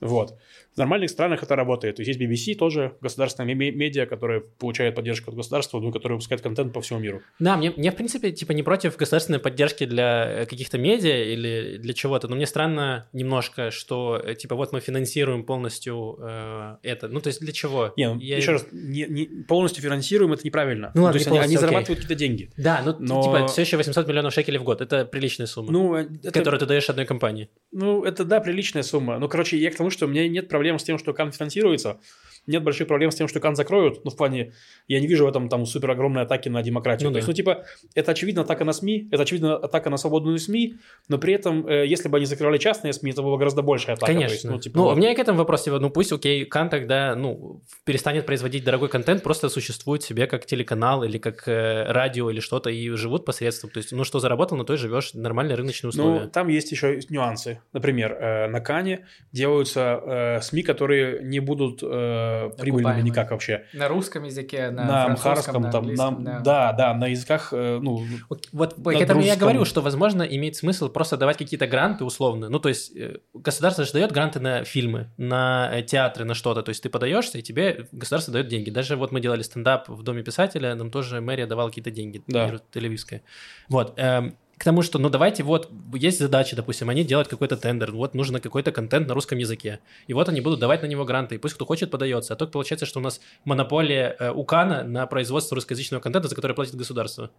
[0.00, 0.36] Вот.
[0.74, 1.96] В нормальных странах это работает.
[1.96, 6.16] То есть есть BBC тоже, государственная ме- медиа, которая получает поддержку от государства, ну, которая
[6.16, 7.22] выпускает контент по всему миру.
[7.38, 11.76] Да, мне, мне в принципе, типа, не против государственной поддержки для э, каких-то медиа или
[11.78, 17.08] для чего-то, но мне странно немножко, что, э, типа, вот мы финансируем полностью э, это.
[17.08, 17.92] Ну, то есть для чего?
[17.96, 20.92] Не, ну, Я- еще раз, не, не- полностью финансируем, это неправильно.
[20.94, 22.50] Ну ладно, То есть они, они зарабатывают какие-то деньги.
[22.56, 24.80] Да, ну, Но- типа, все еще 800 миллионов шекелей в год.
[24.80, 27.50] Это приличная сумма, Ну, э, это, которую ты даешь одной компании.
[27.72, 29.18] ну, это, да, приличная сумма.
[29.18, 32.00] Ну, короче, я к тому, что у меня нет проблем с тем, что Кан финансируется.
[32.46, 34.04] Нет больших проблем с тем, что Кан закроют.
[34.04, 34.52] Ну, в плане,
[34.88, 37.08] я не вижу в этом там супер огромной атаки на демократию.
[37.08, 37.30] Ну То есть, да.
[37.30, 37.64] ну, типа,
[37.94, 40.76] это очевидно атака на СМИ, это очевидно атака на свободную СМИ,
[41.08, 43.96] но при этом, э, если бы они закрывали частные СМИ, это была бы гораздо большая
[43.96, 44.12] атака.
[44.12, 44.32] Конечно.
[44.32, 44.94] есть, ну, ну, типа, вот.
[44.94, 48.88] у меня к этому вопрос, типа, ну пусть, окей, Кан тогда, ну, перестанет производить дорогой
[48.88, 53.70] контент, просто существует себе как телеканал или как э, радио или что-то и живут посредством.
[53.70, 56.20] То есть, ну, что заработал, на то и живешь, нормальные рыночные условия.
[56.20, 57.60] Ну, там есть еще нюансы.
[57.72, 63.04] Например, э, на Кане делаются э, СМИ, которые не будут э, прибыльными Окупаемые.
[63.04, 63.64] никак вообще.
[63.72, 66.40] На русском языке, на, На, амхарском, на там, на- да.
[66.40, 68.04] да, да, на языках, э, ну,
[68.52, 72.48] Вот, на к этому я говорю, что, возможно, имеет смысл просто давать какие-то гранты условно.
[72.48, 76.62] Ну, то есть, э, государство же дает гранты на фильмы, на э, театры, на что-то.
[76.62, 78.70] То есть, ты подаешься, и тебе государство дает деньги.
[78.70, 82.50] Даже вот мы делали стендап в Доме писателя, нам тоже мэрия давала какие-то деньги, Да.
[82.72, 83.20] Тель-Авивская.
[83.68, 83.94] Вот.
[83.96, 88.12] эм, к тому, что, ну, давайте, вот, есть задача, допустим, они делают какой-то тендер, вот,
[88.12, 91.38] нужно какой-то контент на русском языке, и вот они будут давать на него гранты, и
[91.38, 95.06] пусть кто хочет подается, а то получается, что у нас монополия э, у Кана на
[95.06, 97.30] производство русскоязычного контента, за который платит государство.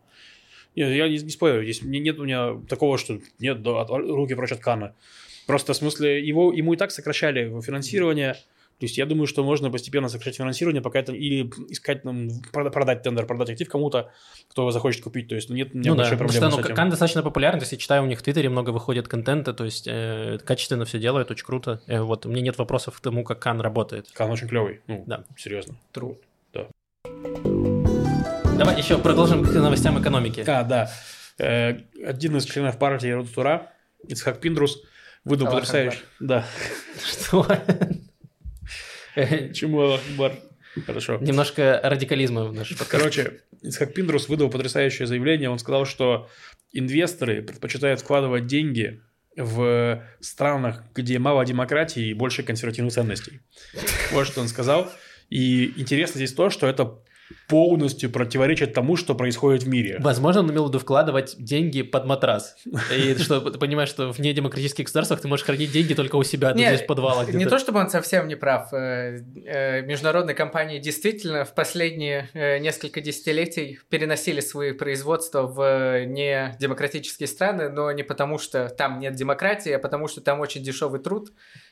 [0.75, 4.33] Нет, я не, не спорю, здесь не- нет у меня такого, что нет, да, руки
[4.33, 4.95] прочь от Кана.
[5.45, 8.35] Просто в смысле, его, ему и так сокращали финансирование,
[8.81, 12.71] то есть я думаю, что можно постепенно сокращать финансирование, пока это или искать, нам, прода-
[12.71, 14.09] продать тендер, продать актив кому-то,
[14.47, 15.27] кто его захочет купить.
[15.27, 16.75] То есть ну, нет у меня Ну да, большой потому проблемы что с ну, этим.
[16.75, 19.65] Кан достаточно популярен, то есть я читаю, у них в Твиттере много выходит контента, то
[19.65, 21.79] есть э, качественно все делают, очень круто.
[21.85, 24.07] Э, вот, у меня нет вопросов к тому, как Кан работает.
[24.15, 24.81] Кан очень клевый.
[24.87, 25.25] Ну, Да.
[25.37, 25.75] серьезно.
[25.93, 26.17] True.
[28.57, 30.43] Давай еще продолжим к новостям экономики.
[30.47, 30.89] А, да.
[31.37, 33.71] Э, один из членов партии Рода Тура,
[34.07, 34.81] Ицхак Пиндрус,
[35.23, 35.99] выдал потрясающий...
[36.19, 36.45] Да.
[37.05, 37.45] Что?
[39.53, 40.33] Чему Акбар?
[40.85, 41.17] Хорошо.
[41.19, 42.91] Немножко радикализма в наш подкаст.
[42.91, 45.49] Короче, Ицхак Пиндрус выдал потрясающее заявление.
[45.49, 46.29] Он сказал, что
[46.71, 49.01] инвесторы предпочитают вкладывать деньги
[49.35, 53.41] в странах, где мало демократии и больше консервативных ценностей.
[54.11, 54.91] Вот что он сказал.
[55.29, 56.99] И интересно здесь то, что это
[57.47, 59.97] полностью противоречит тому, что происходит в мире.
[59.99, 62.55] Возможно, он имел в виду вкладывать деньги под матрас.
[62.95, 66.49] И что ты понимаешь, что в недемократических государствах ты можешь хранить деньги только у себя,
[66.49, 68.73] а Не, здесь в подвалах Не то чтобы он совсем не прав.
[68.73, 77.27] Э, э, Международные компании действительно в последние э, несколько десятилетий переносили свои производства в недемократические
[77.27, 81.31] страны, но не потому, что там нет демократии, а потому, что там очень дешевый труд,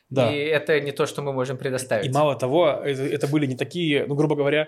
[0.09, 0.31] Да.
[0.31, 2.05] и это не то, что мы можем предоставить.
[2.05, 4.67] И мало того, это, это были не такие, ну, грубо говоря,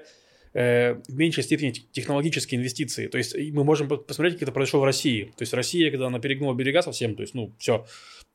[0.54, 3.08] в меньшей степени тех- технологические инвестиции.
[3.08, 5.26] То есть мы можем по- посмотреть, как это произошло в России.
[5.38, 7.86] То есть Россия, когда она перегнула берега совсем, то есть, ну, все,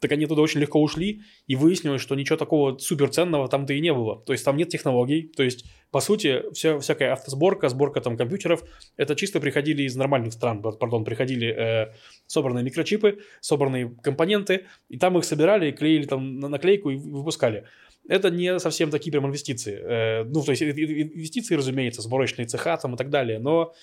[0.00, 3.92] так они туда очень легко ушли, и выяснилось, что ничего такого суперценного там-то и не
[3.92, 4.20] было.
[4.26, 8.62] То есть там нет технологий, то есть, по сути, вся, всякая автосборка, сборка там компьютеров,
[8.96, 11.92] это чисто приходили из нормальных стран, пар- пардон, приходили э,
[12.26, 17.64] собранные микрочипы, собранные компоненты, и там их собирали, клеили там на наклейку и выпускали
[18.09, 19.78] это не совсем такие прям инвестиции.
[19.78, 23.74] Э, ну, то есть инвестиции, разумеется, сборочные цеха там и так далее, но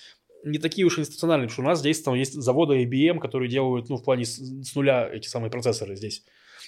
[0.44, 3.88] не такие уж институциональные, потому что у нас здесь там есть заводы IBM, которые делают,
[3.88, 6.24] ну, в плане с, нуля эти самые процессоры здесь.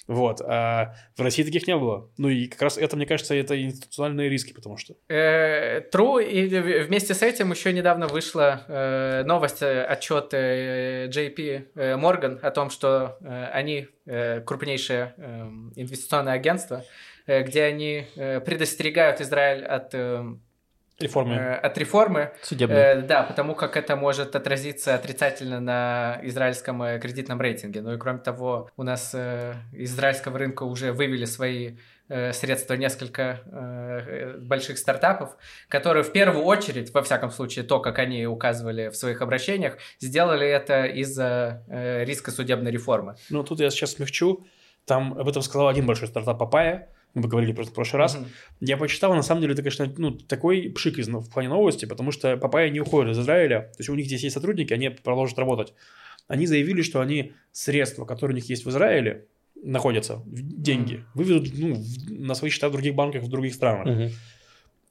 [0.07, 0.41] Вот.
[0.41, 2.09] А в России таких не было.
[2.17, 4.95] Ну, и как раз это, мне кажется, это институциональные риски, потому что...
[5.09, 12.51] Э, True, и вместе с этим еще недавно вышла э, новость, отчет JP Morgan о
[12.51, 13.17] том, что
[13.51, 13.87] они
[14.45, 16.85] крупнейшее э, инвестиционное агентство,
[17.27, 20.23] где они э, предостерегают Израиль от, э,
[20.99, 21.35] Реформы.
[21.35, 22.75] э, от реформы, Судебный.
[22.77, 27.81] Э, да, потому как это может отразиться отрицательно на израильском э, кредитном рейтинге.
[27.81, 31.77] Ну и кроме того, у нас э, из израильского рынка уже вывели свои
[32.09, 35.37] э, средства несколько э, больших стартапов,
[35.69, 40.47] которые в первую очередь, во всяком случае, то, как они указывали в своих обращениях, сделали
[40.47, 43.17] это из-за э, риска судебной реформы.
[43.29, 44.47] Ну, тут я сейчас смягчу.
[44.85, 46.89] Там об этом сказал один большой стартап Папая.
[47.17, 48.15] Мы говорили просто в прошлый раз.
[48.15, 48.27] Мгм.
[48.61, 52.11] Я почитал, на самом деле, это, конечно, ну, такой пшик из, в плане новости, потому
[52.11, 53.61] что Папайя не уходит из Израиля.
[53.73, 55.73] То есть у них здесь есть сотрудники, они продолжат работать.
[56.27, 59.25] Они заявили, что они средства, которые у них есть в Израиле,
[59.63, 63.87] находятся, деньги, выведут ну, в- на свои счета в других банках в других странах.
[63.87, 64.09] Мгм.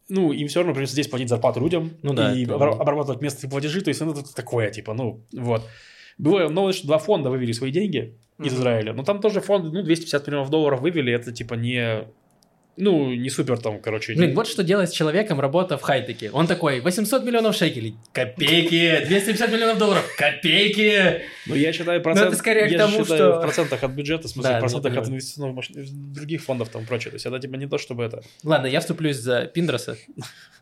[0.08, 3.50] Ну, им все равно придется здесь платить зарплату людям Ну да, и это- обрабатывать местные
[3.50, 3.80] платежи.
[3.80, 5.62] То есть ну, это такое, типа, ну, вот.
[6.18, 8.56] Было новость, что два фонда вывели свои деньги из Мгм.
[8.60, 8.92] Израиля.
[8.92, 11.12] Но там тоже фонды, ну, 250 миллионов долларов вывели.
[11.12, 12.04] Это, типа, не...
[12.78, 14.14] Ну, не супер там, короче.
[14.14, 16.30] Блин, вот что делать с человеком, работа в хай-теке.
[16.30, 21.22] Он такой, 800 миллионов шекелей, копейки, 250 миллионов долларов, копейки.
[21.46, 22.26] Ну, я считаю процент...
[22.28, 24.60] это скорее к я тому, считаю что- в процентах от бюджета, в смысле, Да, в
[24.60, 25.12] процентах ну, от понимаю.
[25.14, 27.12] инвестиционных маш- других фондов там и прочее.
[27.12, 28.22] То есть это, типа, не то, чтобы это...
[28.44, 29.96] Ладно, я вступлюсь за Пиндроса.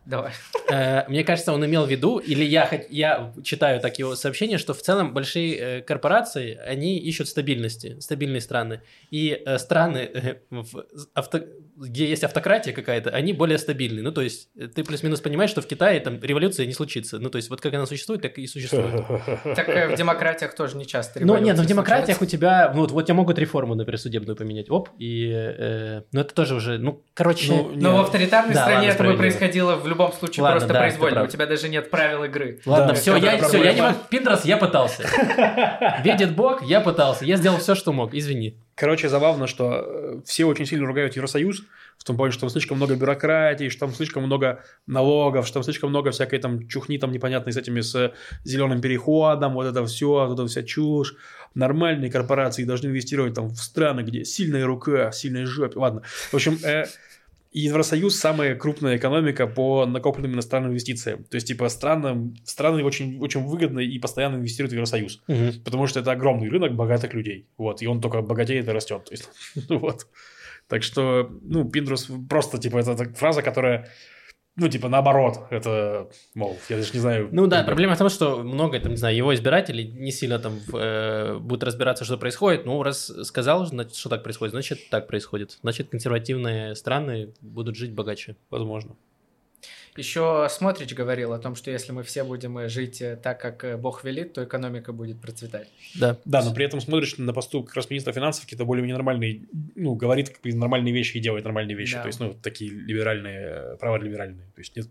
[0.05, 0.31] Давай.
[0.69, 4.73] Э, Мне кажется, он имел в виду, или я, я читаю так его сообщение, что
[4.73, 8.81] в целом большие э, корпорации, они ищут стабильности, стабильные страны.
[9.09, 10.85] И э, страны, в
[11.15, 11.45] авто-
[11.77, 14.01] где есть автократия какая-то, они более стабильны.
[14.03, 17.17] Ну, то есть ты плюс-минус понимаешь, что в Китае там революция не случится.
[17.19, 19.03] Ну, то есть вот как она существует, так и существует.
[19.55, 22.91] Так в демократиях тоже не часто Ну, нет, ну в демократиях у тебя, ну, вот,
[22.91, 27.51] вот тебя могут реформу, например, судебную поменять, оп, и, ну, это тоже уже, ну, короче,
[27.51, 31.23] Ну, Но в авторитарной стране это бы происходило в любом случае Ладно, просто да, произвольно.
[31.23, 32.59] У тебя даже нет правил игры.
[32.65, 33.97] Ладно, Да, все, я, все, я не могу.
[34.09, 35.03] Пиндрос, я пытался.
[36.03, 37.25] Видит Бог, я пытался.
[37.25, 38.13] Я сделал все, что мог.
[38.13, 38.57] Извини.
[38.75, 41.63] Короче, забавно, что э, все очень сильно ругают Евросоюз,
[41.97, 45.63] в том плане, что там слишком много бюрократии, что там слишком много налогов, что там
[45.63, 50.27] слишком много всякой там чухни там непонятной с этими, с зеленым переходом, вот это все,
[50.27, 51.15] вот эта вся чушь.
[51.53, 55.79] Нормальные корпорации должны инвестировать там в страны, где сильная рука, сильная жопа.
[55.79, 56.01] Ладно.
[56.03, 56.83] В общем, э,
[57.55, 61.23] И Евросоюз самая крупная экономика по накопленным иностранным инвестициям.
[61.23, 65.23] То есть, типа, странам, страны очень, очень выгодно и постоянно инвестируют в Евросоюз.
[65.27, 65.63] Мгм.
[65.63, 67.47] Потому что это огромный рынок богатых людей.
[67.57, 69.05] Вот, и он только богатеет и растет.
[69.05, 69.29] То есть,
[69.69, 70.05] вот.
[70.67, 73.87] Так что, ну, Пиндрус просто, типа, это, это фраза, которая,
[74.57, 75.39] ну, типа, наоборот.
[75.49, 77.29] Это, мол, я даже не знаю.
[77.31, 80.59] Ну да, проблема в том, что много, там, не знаю, его избирателей не сильно там
[80.73, 82.65] э, будут разбираться, что происходит.
[82.65, 85.57] Ну, раз сказал, значит, что так происходит, значит, так происходит.
[85.61, 88.37] Значит, консервативные страны будут жить богаче.
[88.49, 88.95] Возможно.
[89.97, 93.63] Еще Смотрич говорил о том, что если мы все будем э, жить э, так, как
[93.63, 95.69] э, Бог велит, то экономика будет процветать.
[95.97, 96.17] Да.
[96.25, 99.43] Да, но при этом смотришь на посту как раз министра финансов, какие-то более-менее нормальные,
[99.75, 101.93] ну, говорит как бы нормальные вещи и делает нормальные вещи.
[101.93, 102.01] Да.
[102.01, 104.47] То есть, ну, такие либеральные, э, праворлиберальные.
[104.55, 104.87] То есть, нет,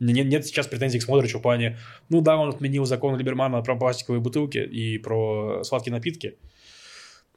[0.00, 1.78] нет, нет сейчас претензий к Смотричу в плане,
[2.08, 6.38] ну да, он отменил закон Либермана про пластиковые бутылки и про сладкие напитки.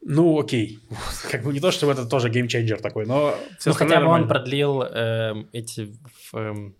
[0.02, 0.80] Ну, окей.
[1.32, 4.28] Как бы не то, что это тоже геймченджер такой, но все ну, хотя бы он
[4.28, 5.96] продлил эм, эти
[6.34, 6.76] эм,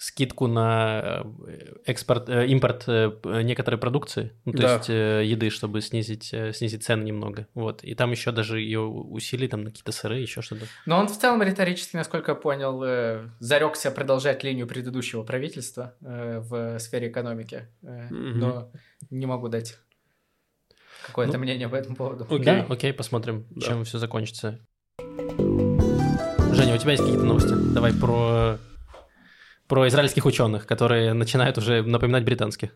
[0.00, 4.74] скидку на э, экспорт, э, импорт э, некоторой продукции, ну, то Да.
[4.76, 7.48] есть еды, чтобы снизить, снизить цены немного.
[7.52, 7.84] Вот.
[7.84, 10.64] И там еще даже ее усилий там на какие-то сыры, еще что-то.
[10.86, 17.08] Но он в целом риторически, насколько я понял, зарекся продолжать линию предыдущего правительства в сфере
[17.08, 17.66] экономики.
[17.82, 18.72] Но
[19.10, 19.76] не могу дать
[21.06, 22.24] какое-то Ну, мнение по этому поводу.
[22.24, 22.42] Окей.
[22.44, 23.66] Да, окей, посмотрим, Да.
[23.66, 24.58] чем все закончится.
[24.98, 27.52] Женя, у тебя есть какие-то новости?
[27.74, 28.56] Давай про
[29.70, 32.70] про израильских ученых, которые начинают уже напоминать британских.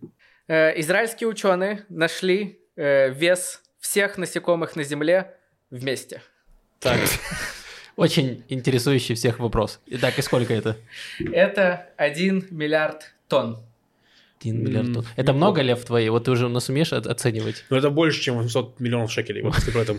[0.46, 5.34] Э, Израильские ученые нашли э, вес всех насекомых на Земле
[5.70, 6.22] вместе.
[6.78, 7.00] Так,
[7.96, 9.80] Очень интересующий всех вопрос.
[9.86, 10.76] Итак, и сколько это?
[11.32, 13.58] Это 1 миллиард тонн.
[14.44, 15.06] Один М, миллиард тонн.
[15.16, 16.08] Это много лев твои?
[16.10, 17.64] Вот ты уже нас умеешь оценивать?
[17.70, 19.94] ну это больше, чем 800 миллионов шекелей, вот если про это.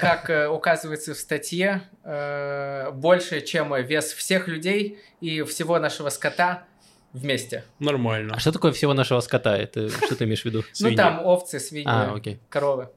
[0.00, 6.64] Как э, указывается в статье, э, больше, чем вес всех людей и всего нашего скота
[7.12, 7.64] вместе.
[7.78, 8.32] Нормально.
[8.34, 9.56] А что такое всего нашего скота?
[9.58, 10.64] Это что ты имеешь в виду?
[10.80, 12.18] Ну, там овцы, свиньи, А,
[12.48, 12.88] коровы.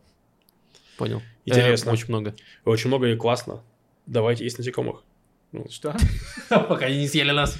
[0.98, 1.22] понял.
[1.46, 1.90] Интересно.
[1.90, 2.34] Э, Очень много.
[2.64, 3.62] Очень много и классно.
[4.06, 5.04] Давайте есть насекомых.
[5.52, 5.96] Ну, Что?
[6.50, 7.58] Пока они не съели нас.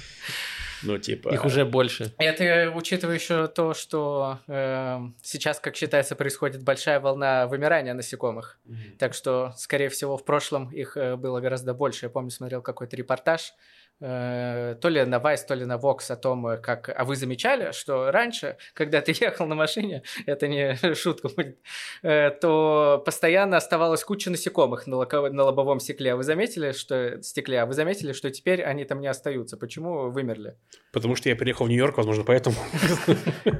[0.86, 1.30] Ну типа...
[1.30, 2.12] Их уже больше.
[2.18, 8.58] Это учитывая еще то, что э, сейчас, как считается, происходит большая волна вымирания насекомых.
[8.64, 8.96] Мгм.
[8.98, 12.06] Так что, скорее всего, в прошлом их э, было гораздо больше.
[12.06, 13.52] Я помню, смотрел какой-то репортаж,
[13.98, 16.90] то ли на Vice, то ли на Vox о том, э, как...
[16.94, 21.58] А вы замечали, что раньше, когда ты ехал на машине, это не шутка будет,
[22.02, 26.12] э, то постоянно оставалась куча насекомых на, локо- на лобовом стекле.
[26.12, 27.22] А Вы заметили, что...
[27.22, 27.62] стекле?
[27.62, 29.56] А вы заметили, что теперь они там не остаются?
[29.56, 30.56] Почему вымерли?
[30.92, 32.56] Потому что я переехал в Нью-Йорк, возможно, поэтому.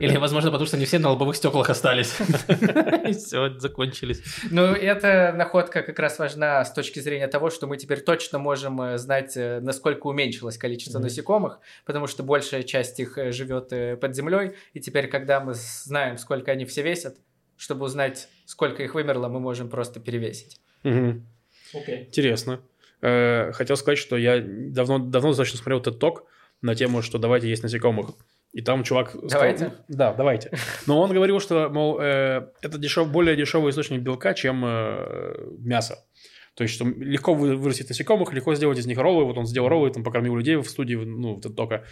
[0.01, 2.15] Или, возможно, потому что не все на лобовых стеклах остались.
[3.09, 4.23] И все, закончились.
[4.51, 8.81] Ну, эта находка как раз важна с точки зрения того, что мы теперь точно можем
[8.81, 11.05] э, знать, э, насколько уменьшилось количество Мгм.
[11.07, 15.55] насекомых, потому что большая часть их э, живет э, под землей, и теперь, когда мы
[15.55, 17.17] знаем, сколько они все весят,
[17.57, 20.61] чтобы узнать, сколько их вымерло, мы можем просто перевесить.
[20.83, 21.27] Мгм.
[21.75, 22.61] Интересно.
[23.03, 26.25] Э, Хотел сказать, что я давно, давно достаточно смотрел этот ток
[26.63, 28.11] на тему, что давайте есть насекомых.
[28.53, 29.11] И там чувак...
[29.11, 29.73] сказал- Давайте?
[29.89, 30.51] Да, давайте.
[30.87, 35.99] Но он говорил, что, мол, э, это дешев, более дешевый источник белка, чем э, мясо.
[36.57, 39.25] То есть, что легко вы- вырастить насекомых, легко сделать из них роллы.
[39.25, 41.85] Вот он сделал роллы, там покормил людей в студии, ну, вот это только.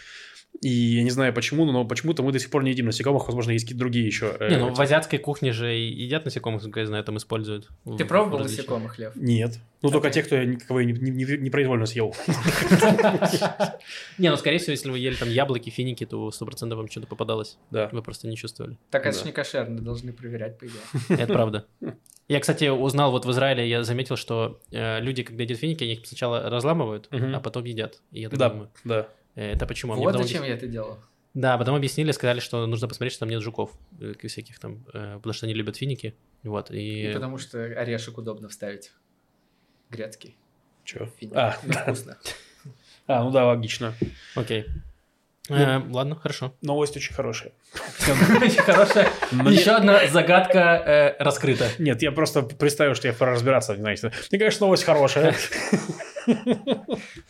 [0.62, 3.26] И я не знаю почему, но почему-то мы до сих пор не едим насекомых.
[3.26, 4.36] Возможно, есть какие-то другие еще.
[4.38, 7.68] э, Не, ну эти- в азиатской кухне же и едят насекомых, я знаю, там используют.
[7.98, 9.16] Ты в- пробовал в различных- насекомых, Лев?
[9.16, 9.58] Нет.
[9.82, 10.22] Ну, только Окей.
[10.22, 12.14] те, кто я никого не, не- не- непроизвольно съел.
[14.18, 17.06] Не, ну скорее всего, если вы ели там яблоки, финики, то сто процентов вам что-то
[17.06, 17.58] попадалось.
[17.70, 17.88] Да.
[17.92, 18.78] Вы просто не чувствовали.
[18.90, 19.26] Так это ж Да.
[19.26, 20.80] не кошерно, должны проверять, по идее.
[21.08, 21.66] Это правда.
[22.29, 25.93] Я, кстати, узнал вот в Израиле, я заметил, что э, люди, когда едят финики, они
[25.95, 27.35] их сначала разламывают, Мгм.
[27.37, 28.01] а потом едят.
[28.12, 29.09] И я так Да, думаю, да.
[29.35, 29.93] э, это почему?
[29.95, 30.99] Мне Вот потом зачем объяс- я это делал.
[31.35, 35.16] Да, потом объяснили, сказали, что нужно посмотреть, что там нет жуков э, всяких там, э,
[35.16, 36.14] потому что они любят финики.
[36.45, 37.11] Вот, и...
[37.11, 38.93] И потому что орешек удобно вставить.
[39.91, 40.37] Грецкий.
[40.85, 41.11] Че?
[41.18, 41.35] Финик.
[41.37, 42.16] А, Ну, вкусно.
[43.07, 43.95] а, ну да, логично.
[44.35, 44.64] Окей.
[44.68, 44.81] Ну.
[45.51, 46.55] Э, ладно, хорошо.
[46.62, 47.53] Новость очень хорошая.
[48.40, 49.09] Очень хорошая.
[49.51, 50.59] Еще одна загадка
[51.18, 51.68] э, раскрыта.
[51.78, 53.74] Нет, я просто представил, что я пора разбираться.
[53.74, 53.97] Мне,
[54.30, 55.34] конечно, новость хорошая.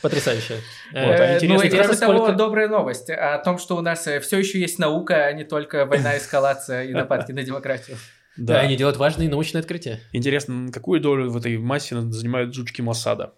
[0.00, 0.58] Потрясающая.
[0.92, 4.60] Вот, Э, ну и кроме того, добрая новость о том, что у нас все еще
[4.60, 7.96] есть наука, а не только война, эскалация и нападки на демократию.
[8.36, 10.00] Да, они делают важные научные открытия.
[10.12, 13.32] Интересно, какую долю в этой массе занимают жучки Моссада?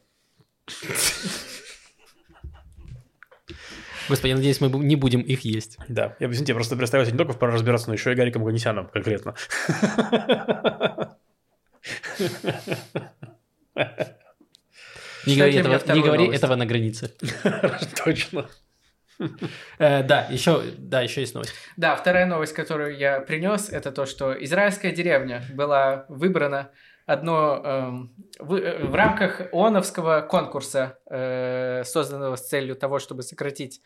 [4.09, 5.79] Господи, я надеюсь, мы не будем их есть.
[5.89, 8.45] Да, я объясните, я просто представил себе не только пора разбираться, но еще и Гариком
[8.45, 9.35] Ганесяном конкретно.
[15.27, 17.13] Не говори, этого, не говори этого на границе.
[18.05, 18.47] Точно.
[19.79, 21.53] Э, да, еще, да, еще есть новость.
[21.77, 26.71] Да, вторая новость, которую я принес, это то, что израильская деревня была выбрана
[27.07, 33.81] одно эм, в, э, в рамках ООНовского конкурса, э, созданного с целью того, чтобы сократить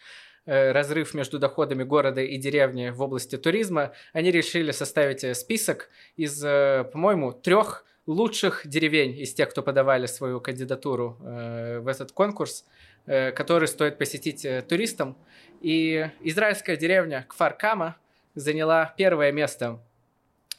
[0.46, 5.90] э, разрыв между доходами города и деревни в области туризма, они решили составить э, список
[6.16, 12.64] из, э, по-моему, трех лучших деревень из тех, кто подавали свою кандидатуру в этот конкурс,
[13.04, 15.16] который стоит посетить туристам.
[15.60, 17.96] И израильская деревня Кфаркама
[18.34, 19.80] заняла первое место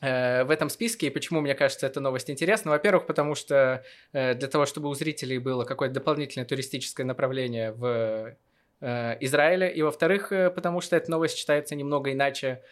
[0.02, 1.08] в этом списке.
[1.08, 2.72] И почему, мне кажется, эта новость интересна?
[2.72, 3.84] Во-первых, потому что
[4.14, 8.36] э, для того, чтобы у зрителей было какое-то дополнительное туристическое направление в
[8.82, 9.72] э, Израиле.
[9.72, 12.64] И во-вторых, потому что эта новость читается немного иначе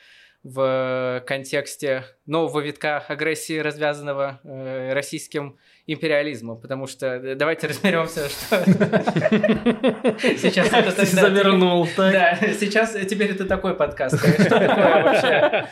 [0.43, 4.39] в контексте нового витка агрессии, развязанного
[4.93, 5.57] российским
[5.93, 8.63] империализму, потому что э, давайте разберемся, что
[10.37, 11.87] сейчас это завернул.
[11.97, 14.19] Да, сейчас теперь это такой подкаст.
[14.19, 15.67] Что такое вообще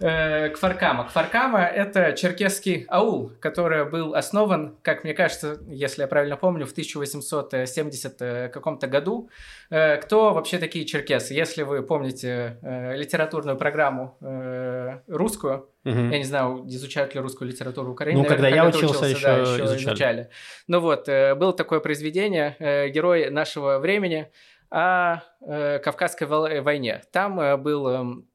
[0.00, 1.04] э, Кфаркама?
[1.04, 6.72] Кфаркама– это черкесский аул, который был основан, как мне кажется, если я правильно помню, в
[6.72, 9.30] 1870 э, каком-то году.
[9.70, 11.34] Кто вообще такие черкесы?
[11.34, 14.16] Если вы помните литературную программу
[15.08, 15.98] русскую, Угу.
[15.98, 18.22] Я не знаю, изучают ли русскую литературу в Украине.
[18.22, 19.76] Ну, когда, я учился, еще, да, еще изучали.
[19.76, 20.30] изучали.
[20.66, 24.30] Ну вот, э, было такое произведение э, «Герой нашего времени»
[24.70, 27.02] о э, Кавказской войне.
[27.12, 28.28] Там был эм,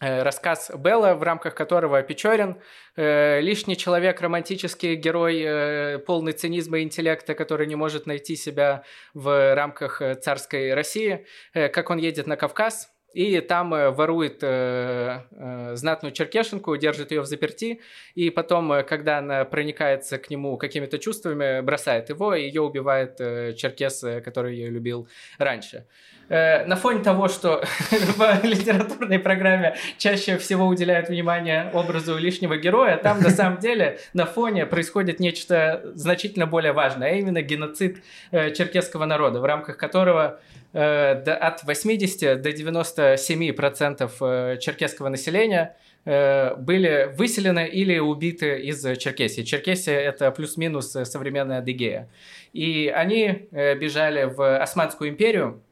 [0.00, 2.56] рассказ Белла, в рамках которого Печорин,
[2.96, 8.84] лишний человек, романтический герой, полный цинизма и интеллекта, который не может найти себя
[9.14, 15.72] в рамках царской России, как он едет на Кавказ, и там э, ворует э, э,
[15.76, 17.80] знатную черкешенку, держит ее в заперти,
[18.14, 23.16] и потом, когда она проникается к нему какими-то чувствами, бросает его, и ее убивает
[23.56, 25.08] черкес, который ее любил
[25.38, 25.86] раньше.
[26.28, 33.20] На фоне того, что в литературной программе чаще всего уделяют внимание образу лишнего героя, там
[33.20, 39.40] на самом деле на фоне происходит нечто значительно более важное, а именно геноцид черкесского народа,
[39.40, 40.40] в рамках которого
[40.72, 49.42] от 80 до 97 процентов э, черкесского населения э, были выселены или убиты из Черкесии.
[49.42, 52.08] Черкесия– это плюс-минус современная Адыгея.
[52.52, 55.62] И они бежали в Османскую империю,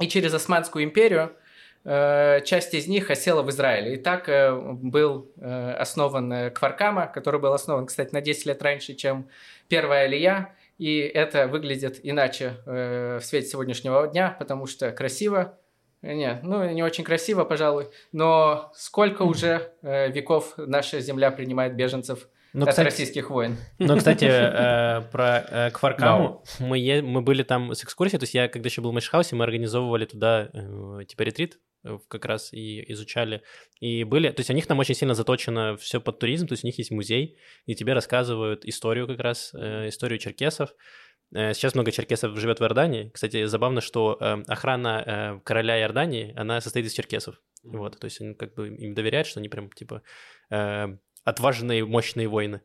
[0.00, 1.32] и через Османскую империю
[1.84, 3.94] часть из них осела в Израиле.
[3.94, 9.28] И так был основан Кваркама, который был основан, кстати, на 10 лет раньше, чем
[9.68, 10.55] первая Алия.
[10.78, 15.58] И это выглядит иначе э, в свете сегодняшнего дня, потому что красиво,
[16.02, 22.28] не, ну не очень красиво, пожалуй, но сколько уже э, веков наша земля принимает беженцев
[22.52, 23.56] но, от кстати, российских войн.
[23.78, 28.34] Ну, кстати, э, про э, Кваркаму, мы, е- мы были там с экскурсией, то есть
[28.34, 31.58] я, когда еще был в Мэшхаусе, мы организовывали туда, э, типа, ретрит
[32.08, 33.42] как раз и изучали.
[33.80, 36.64] И были, то есть у них там очень сильно заточено все под туризм, то есть
[36.64, 40.74] у них есть музей, и тебе рассказывают историю как раз, э, историю черкесов.
[41.34, 43.10] Э, сейчас много черкесов живет в Иордании.
[43.10, 47.40] Кстати, забавно, что э, охрана э, короля Иордании, она состоит из черкесов.
[47.64, 50.02] Вот, то есть они как бы им доверяют, что они прям типа
[50.50, 50.86] э,
[51.24, 52.62] отважные, мощные воины.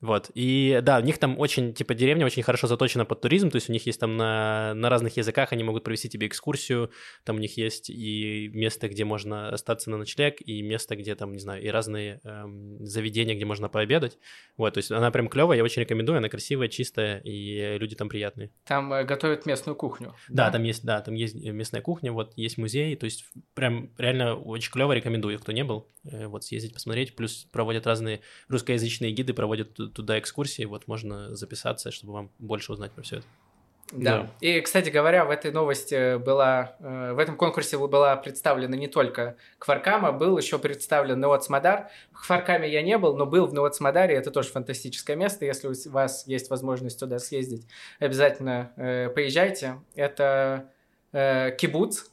[0.00, 0.30] Вот.
[0.34, 3.68] И да, у них там очень, типа, деревня очень хорошо заточена под туризм, то есть
[3.68, 6.90] у них есть там на, на разных языках, они могут провести тебе экскурсию,
[7.24, 11.32] там у них есть и место, где можно остаться на ночлег, и место, где там,
[11.32, 14.18] не знаю, и разные эм, заведения, где можно пообедать.
[14.56, 18.08] Вот, то есть она прям клевая, я очень рекомендую, она красивая, чистая, и люди там
[18.08, 18.50] приятные.
[18.64, 20.14] Там э, готовят местную кухню.
[20.28, 23.90] Да, да, там есть, да, там есть местная кухня, вот, есть музей, то есть прям
[23.98, 29.12] реально очень клево рекомендую, кто не был, э, вот, съездить, посмотреть, плюс проводят разные русскоязычные
[29.12, 33.26] гиды, проводят туда экскурсии, вот можно записаться, чтобы вам больше узнать про все это.
[33.92, 34.18] Да.
[34.18, 34.30] да.
[34.40, 39.36] И, кстати говоря, в этой новости была, э, в этом конкурсе была представлена не только
[39.58, 41.88] Кваркама, был еще представлен Неоцмадар.
[42.12, 45.44] В Кваркаме я не был, но был в Неоцмадаре, это тоже фантастическое место.
[45.44, 47.66] Если у вас есть возможность туда съездить,
[47.98, 49.80] обязательно э, поезжайте.
[49.96, 50.70] Это
[51.12, 52.04] э, кибуц,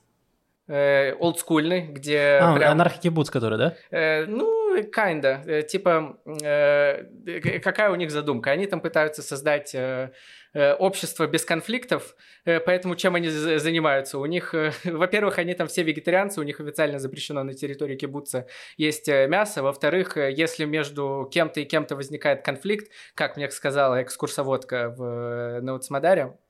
[0.67, 2.39] э, олдскульный, где...
[2.41, 2.71] А, прям...
[2.71, 3.75] анархикибуц, который, да?
[3.91, 5.43] Э, ну, kinda.
[5.45, 8.51] Э, типа, э, какая у них задумка?
[8.51, 10.11] Они там пытаются создать э,
[10.53, 12.15] э общество без конфликтов,
[12.45, 14.17] э, поэтому чем они занимаются?
[14.17, 18.47] У них, э, во-первых, они там все вегетарианцы, у них официально запрещено на территории кибуца
[18.77, 19.63] есть мясо.
[19.63, 26.46] Во-вторых, если между кем-то и кем-то возникает конфликт, как мне сказала экскурсоводка в Науцмадаре, э,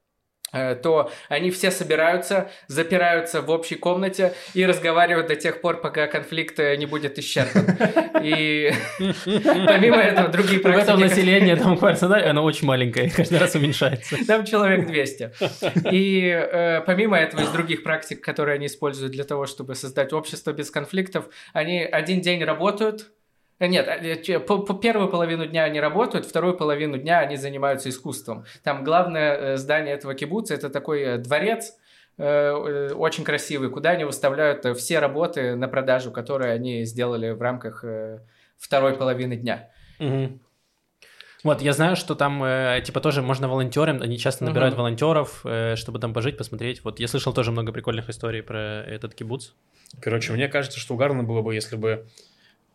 [0.52, 6.60] то они все собираются, запираются в общей комнате и разговаривают до тех пор, пока конфликт
[6.60, 7.66] э, не будет исчерпан.
[8.24, 8.72] И
[9.26, 11.02] помимо этого другие В этом практики...
[11.02, 14.16] население, там арсенале, оно очень маленькое, каждый раз уменьшается.
[14.26, 15.32] Там человек 200.
[15.92, 20.52] И э, помимо этого, из других практик, которые они используют для того, чтобы создать общество
[20.52, 23.17] без конфликтов, они один день работают, э,
[23.60, 27.90] нет, э, че- по, по первую половину дня они работают, вторую половину дня они занимаются
[27.90, 28.46] искусством.
[28.64, 31.74] Там главное э, здание этого кибуца это такой э, дворец,
[32.18, 37.32] э, э, очень красивый, куда они выставляют э, все работы на продажу, которые они сделали
[37.32, 38.20] в рамках э,
[38.58, 39.70] второй половины дня.
[40.00, 40.40] Мгм.
[41.44, 44.82] Вот, я знаю, что там, э, типа, тоже можно волонтерам, они часто набирают Мгм.
[44.84, 46.84] волонтеров, э, чтобы там пожить, посмотреть.
[46.84, 49.52] Вот, я слышал тоже много прикольных историй про этот кибуц.
[50.02, 52.08] Короче, мне кажется, что угарно было бы, если бы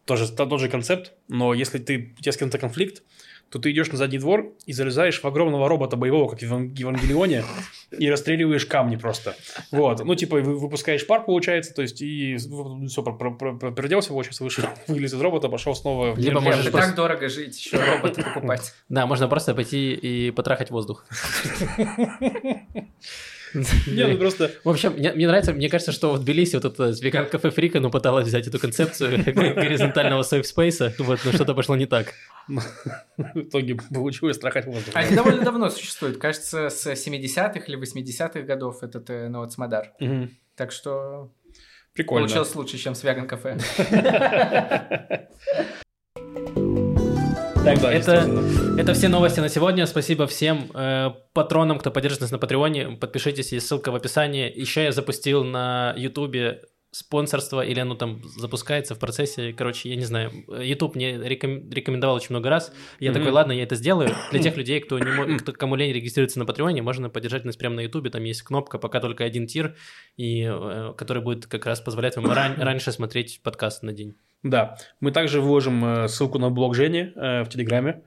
[0.04, 3.02] тоже тот же концепт, но если ты, у тебя с кем-то конфликт,
[3.50, 6.72] то ты идешь на задний двор и залезаешь в огромного робота боевого, как в Еван-
[6.74, 7.44] Евангелионе,
[7.90, 9.36] и расстреливаешь камни просто.
[9.70, 10.02] Вот.
[10.02, 15.20] Ну, типа, вы- выпускаешь пар, получается, то есть, и все, переоделся, получается, вышел, вылез из
[15.20, 18.72] робота, пошел снова в Либо можешь так дорого жить, еще робота покупать.
[18.88, 21.04] Да, можно просто пойти и потрахать воздух.
[23.86, 24.50] Не, ну просто...
[24.64, 27.90] В общем, мне, нравится, мне кажется, что в Тбилиси вот это веган кафе Фрика, ну,
[27.90, 32.14] пыталась взять эту концепцию горизонтального сейф-спейса, вот, но что-то пошло не так.
[32.48, 34.94] В итоге получилось трахать воздух.
[34.94, 36.18] Они довольно давно существуют.
[36.18, 39.92] Кажется, с 70-х или 80-х годов этот э, Смодар.
[40.00, 40.30] Мгм.
[40.56, 41.32] Так что
[41.94, 42.26] Прикольно.
[42.26, 43.58] получилось лучше, чем с Веган Кафе.
[47.64, 48.28] Так, Да, это,
[48.76, 49.86] это все новости на сегодня.
[49.86, 52.96] Спасибо всем э, патронам, кто поддержит нас на Патреоне.
[53.00, 54.52] Подпишитесь, есть ссылка в описании.
[54.54, 59.52] Еще я запустил на Ютубе спонсорство, или оно там запускается в процессе.
[59.52, 60.32] Короче, я не знаю.
[60.60, 62.72] Ютуб мне реком- рекомендовал очень много раз.
[62.98, 63.20] Я Мгм.
[63.20, 64.10] такой, ладно, я это сделаю.
[64.32, 67.56] Для тех людей, кто не мо- кто, кому лень регистрироваться на Патреоне, можно поддержать нас
[67.56, 68.10] прямо на Ютубе.
[68.10, 69.76] Там есть кнопка, пока только один тир,
[70.16, 74.16] и, э, который будет как раз позволять вам ран- раньше смотреть подкаст на день.
[74.42, 78.02] Да, мы также выложим э, ссылку на блог Жени э, в Телеграме.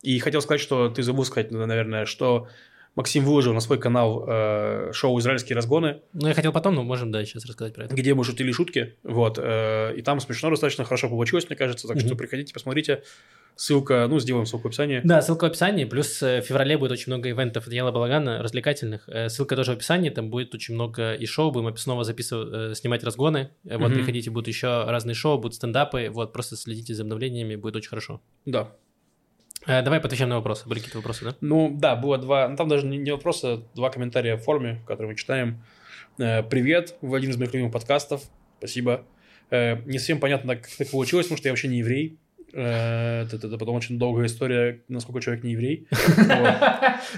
[0.00, 2.48] И хотел сказать, что ты забыл сказать, наверное, что
[2.94, 7.10] Максим выложил на свой канал э, шоу «Израильские разгоны», Ну, я хотел потом, но можем,
[7.10, 7.94] да, сейчас рассказать про это.
[7.94, 8.96] где мы шутили шутки.
[9.02, 11.88] Вот, э, и там смешно достаточно хорошо получилось, мне кажется.
[11.88, 12.16] Так что Мгм.
[12.18, 13.02] приходите, посмотрите.
[13.54, 15.00] Ссылка, ну, сделаем ссылку в описании.
[15.04, 15.84] Да, ссылка в описании.
[15.84, 19.06] Плюс э, в феврале будет очень много ивентов Дела Балагана, развлекательных.
[19.08, 20.08] Э, Ссылка тоже в описании.
[20.08, 21.50] Там будет очень много и шоу.
[21.50, 23.50] Будем снова записывать, э, снимать разгоны.
[23.64, 23.94] Вот, Мгм.
[23.94, 26.08] приходите, будут еще разные шоу, будут стендапы.
[26.10, 28.22] Вот, просто следите за обновлениями, будет очень хорошо.
[28.46, 28.72] Да.
[29.66, 30.68] Э, Давай отвечаем на вопросы.
[30.68, 31.34] Были какие-то вопросы, да?
[31.40, 34.80] Ну, да, было два, ну, там даже не, не вопросы, а два комментария в форме,
[34.86, 35.62] которые мы читаем.
[36.18, 38.22] Э, Привет, вы один из моих любимых подкастов,
[38.58, 39.02] спасибо.
[39.50, 42.18] Э, Не совсем понятно, как так получилось, потому что я вообще не еврей.
[42.54, 45.86] Э, Это, это потом очень долгая история, насколько человек не еврей.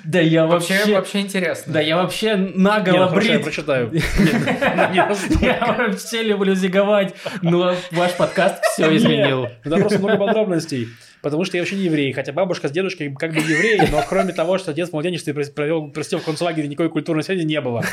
[0.05, 1.73] Да я Вообще, вообще интересно.
[1.73, 3.45] Да я вообще Не, ну, наголо хорошо, я брит.
[3.45, 3.93] прочитаю.
[4.95, 9.49] Я вообще люблю зиговать, но ваш подкаст все изменил.
[9.65, 10.89] Там просто много подробностей.
[11.25, 12.13] Потому что я вообще не еврей.
[12.13, 15.91] Хотя бабушка с дедушкой как бы евреи, но кроме того, что отец в младенчестве провел,
[15.91, 17.83] простил в концлагере, никакой культурной связи не было.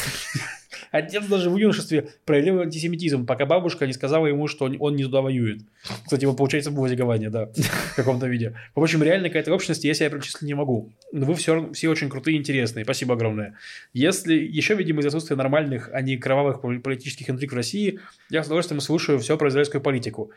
[0.92, 5.22] Отец даже в юношестве проявил антисемитизм, пока бабушка не сказала ему, что он- не туда
[5.22, 5.62] воюет.
[6.04, 8.58] Кстати, его получается было зигование, да, в каком-то виде.
[8.76, 10.92] В общем, реально какая-то общность, я себя причислить не могу.
[11.14, 12.84] Но вы все, все очень крутые и интересные.
[12.84, 13.56] Спасибо огромное.
[13.94, 18.44] Если еще, видимо, из отсутствия нормальных, а не кровавых поли- политических интриг в России, я
[18.44, 20.32] с удовольствием слушаю все про израильскую политику.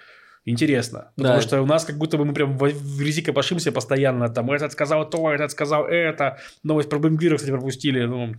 [0.46, 1.10] Интересно.
[1.16, 1.40] Потому Да.
[1.40, 4.28] что у нас как будто бы мы прям в, грязи копошимся постоянно.
[4.28, 6.38] Там этот сказал то, этот сказал это.
[6.62, 8.02] Новость про Бенгвира, кстати, пропустили.
[8.04, 8.34] Ну,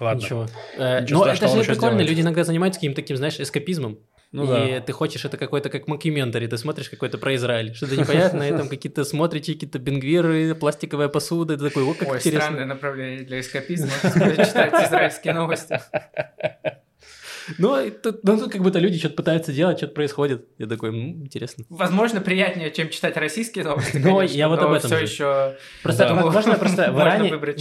[0.00, 0.20] ладно.
[0.20, 0.46] Ничего.
[0.76, 1.94] Э, Ничего Но страшного, это же прикольно.
[1.94, 2.10] сделает.
[2.10, 3.98] Люди иногда занимаются каким-то таким, знаешь, эскапизмом.
[4.32, 4.80] Ну и да.
[4.80, 9.04] ты хочешь это какой-то как мокюментари, ты смотришь какой-то про Израиль, что-то непонятное, там какие-то
[9.04, 12.40] смотрите, какие-то Бен-Гвиры, пластиковая посуда, ты такой, о, как Ой, интересно.
[12.40, 13.90] странное направление для эскапизма.
[14.02, 15.80] Читать израильские новости.
[17.58, 17.76] Ну,
[18.22, 20.46] ну, тут как будто люди что-то пытаются делать, что-то происходит.
[20.58, 21.64] Я такой, «М, интересно.
[21.68, 25.04] Возможно, приятнее, чем читать российские новости, Ну, конечно, я вот об но этом все же.
[25.04, 25.56] еще...
[25.82, 26.14] Просто, Да.
[26.14, 26.98] возможно, просто в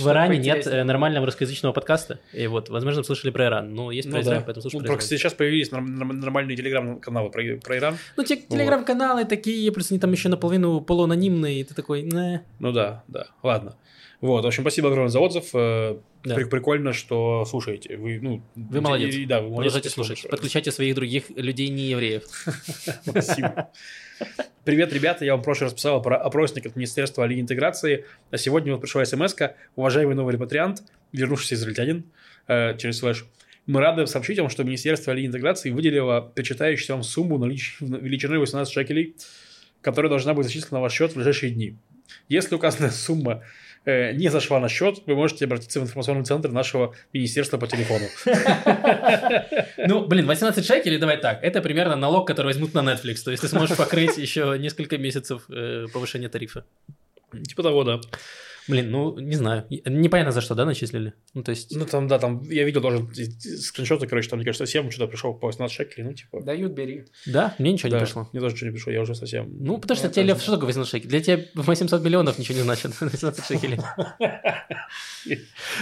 [0.09, 4.17] Иране, нет э, нормального русскоязычного подкаста, и вот, возможно, слышали про Иран, но есть про
[4.17, 4.45] Ну Израиль, да.
[4.45, 5.19] поэтому слушали Ну, про просто Израиль.
[5.19, 7.97] сейчас появились норм- норм- нормальные телеграм-каналы про, про Иран.
[8.17, 12.41] Ну, те телеграм-каналы такие, плюс они там еще наполовину полуанонимные, и ты такой, не.
[12.59, 13.27] Ну да, да.
[13.43, 13.75] Ладно.
[14.23, 15.49] Вот, в общем, спасибо огромное за отзыв.
[15.53, 16.35] Э, Да.
[16.35, 17.97] при- Прикольно, что слушаете.
[17.97, 19.13] Вы, ну, Вы молодец.
[19.13, 19.73] и- да, вы молодец.
[19.73, 20.29] Продолжайте слушать.
[20.29, 22.23] Подключайте своих других людей не евреев.
[23.05, 23.69] Спасибо.
[24.63, 25.25] Привет, ребята.
[25.25, 28.05] Я вам в прошлый раз писал про опросник от Министерства Лиги интеграции.
[28.31, 29.55] А сегодня вот пришла смс -ка.
[29.75, 32.05] Уважаемый новый репатриант, вернувшийся израильтянин
[32.47, 33.25] э, через слэш.
[33.65, 37.75] Мы рады сообщить вам, что Министерство Лиги интеграции выделило причитающуюся вам сумму налич...
[37.81, 39.17] величиной 18 шекелей,
[39.81, 41.75] которая должна быть зачислена на ваш счет в ближайшие дни.
[42.29, 43.43] Если указанная сумма
[43.85, 48.05] не зашла на счет, вы можете обратиться в информационный центр нашего министерства по телефону.
[49.77, 53.41] Ну, блин, 18 шекелей, давай так, это примерно налог, который возьмут на Netflix, то есть
[53.41, 56.63] ты сможешь покрыть еще несколько месяцев э, повышения тарифа.
[57.47, 57.99] Типа того, да.
[58.67, 59.65] Блин, ну, не знаю.
[59.69, 61.13] Непонятно, за что, да, начислили?
[61.33, 61.75] Ну, то есть...
[61.75, 63.05] Ну, там, да, там, я видел тоже
[63.59, 66.41] скриншоты, короче, там, мне кажется, совсем что-то пришел по 18 шекелей, ну, типа...
[66.41, 67.05] Дают, бери.
[67.25, 67.55] Да?
[67.59, 68.29] Мне ничего Да, не пришло.
[68.31, 69.49] Мне тоже ничего не пришло, я уже совсем...
[69.59, 71.09] Ну, потому что тебе, Лев, что такое 18 шекелей?
[71.09, 72.93] Для тебя 800 миллионов ничего не значит.
[73.01, 73.79] 18 шекелей.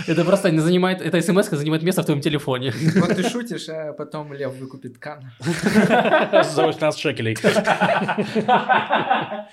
[0.07, 1.01] Это просто не занимает...
[1.01, 2.73] Эта смс занимает место в твоем телефоне.
[2.95, 5.32] Вот ты шутишь, а потом Лев выкупит кан.
[5.39, 7.36] За 18 шекелей.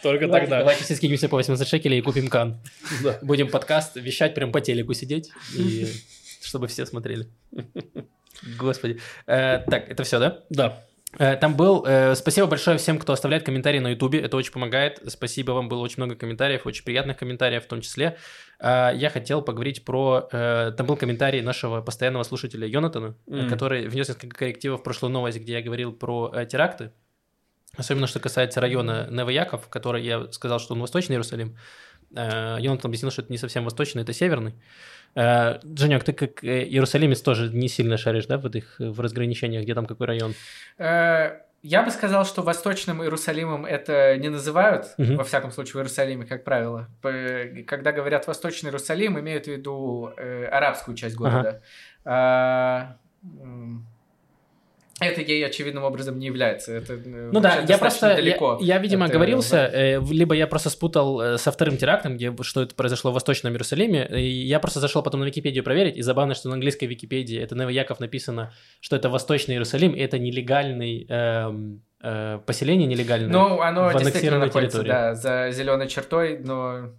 [0.02, 0.58] Только тогда.
[0.58, 2.60] Давайте все скинемся по 18 шекелей и купим кан.
[3.02, 3.17] Да.
[3.22, 5.86] Будем подкаст вещать, прям по телеку сидеть, и
[6.42, 7.28] чтобы все смотрели.
[8.58, 9.00] Господи.
[9.26, 10.44] Э, Так, это все, да?
[10.50, 10.84] Да.
[11.18, 11.84] Э, Там был...
[11.86, 14.20] э, Спасибо большое всем, кто оставляет комментарии на Ютубе.
[14.20, 15.00] Это очень помогает.
[15.08, 18.16] Спасибо вам, было очень много комментариев, очень приятных комментариев в том числе.
[18.60, 20.22] Я хотел поговорить про...
[20.76, 23.48] Там был комментарий нашего постоянного слушателя Йонатана, Мгм.
[23.48, 26.92] который внес несколько коррективов в прошлую новость, где я говорил про теракты.
[27.76, 31.56] Особенно, что касается района Новояков, который я сказал, что он Восточный Иерусалим.
[32.14, 34.54] Э, Йонатан объяснил, что это не совсем восточный, это северный.
[35.14, 39.62] Э, Женек, ты как э, иерусалимец тоже не сильно шаришь, да, в этих в разграничениях,
[39.64, 40.34] где там какой район?
[41.62, 45.16] Я бы сказал, что Восточным Иерусалимом это не называют, Мгм.
[45.16, 46.86] во всяком случае, в Иерусалиме, как правило.
[47.66, 51.60] Когда говорят Восточный Иерусалим, имеют в виду э, арабскую часть города.
[52.04, 53.84] А, м,
[55.00, 56.72] это ей очевидным образом не является.
[56.72, 58.58] Это, э, Ну да, я просто, я, далеко.
[58.60, 62.62] я, видимо, от, оговорился, э, либо я просто спутал э, со вторым терактом, где что
[62.62, 66.34] это произошло в Восточном Иерусалиме, и я просто зашел потом на Википедию проверить, и забавно,
[66.34, 71.82] что на английской Википедии это Новояков написано, что это Восточный Иерусалим, и это нелегальный эм,
[72.02, 73.28] э, поселение нелегальное.
[73.30, 74.88] Ну, оно в действительно находится, территории.
[74.88, 76.90] да, за зеленой чертой, но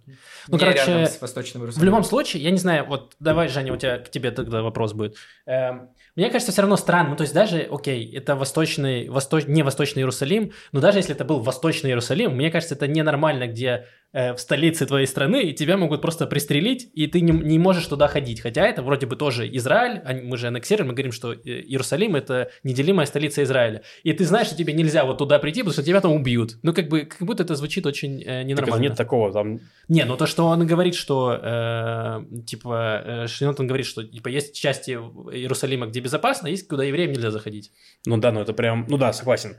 [0.48, 1.86] Ну, не короче, рядом с Восточным В Иерусалимом.
[1.86, 5.16] любом случае, я не знаю, вот давай, Женя, у тебя к тебе тогда вопрос будет.
[5.46, 7.10] Эм, мне кажется, все равно странно.
[7.10, 9.46] Ну, то есть даже, окей, это восточный, восточ...
[9.46, 13.86] не восточный Иерусалим, но даже если это был восточный Иерусалим, мне кажется, это ненормально, где
[14.12, 18.08] в столице твоей страны и тебя могут просто пристрелить, и ты не, не можешь туда
[18.08, 18.40] ходить.
[18.40, 22.50] Хотя это вроде бы тоже Израиль, мы же аннексируем, мы говорим, что э, Иерусалим это
[22.64, 23.82] неделимая столица Израиля.
[24.02, 26.58] И ты знаешь, что тебе нельзя вот туда прийти, потому что тебя там убьют.
[26.62, 28.82] Ну, как бы, как будто это звучит очень э, Так ненормально.
[28.82, 29.60] нет такого, там...
[29.88, 34.54] Не, ну то, что он говорит, что э, типа э, Шринотон говорит, что типа есть
[34.54, 37.72] части Иерусалима, где безопасно, есть куда евреям нельзя заходить.
[38.06, 38.86] Ну да, ну это прям...
[38.88, 39.56] Ну да, согласен.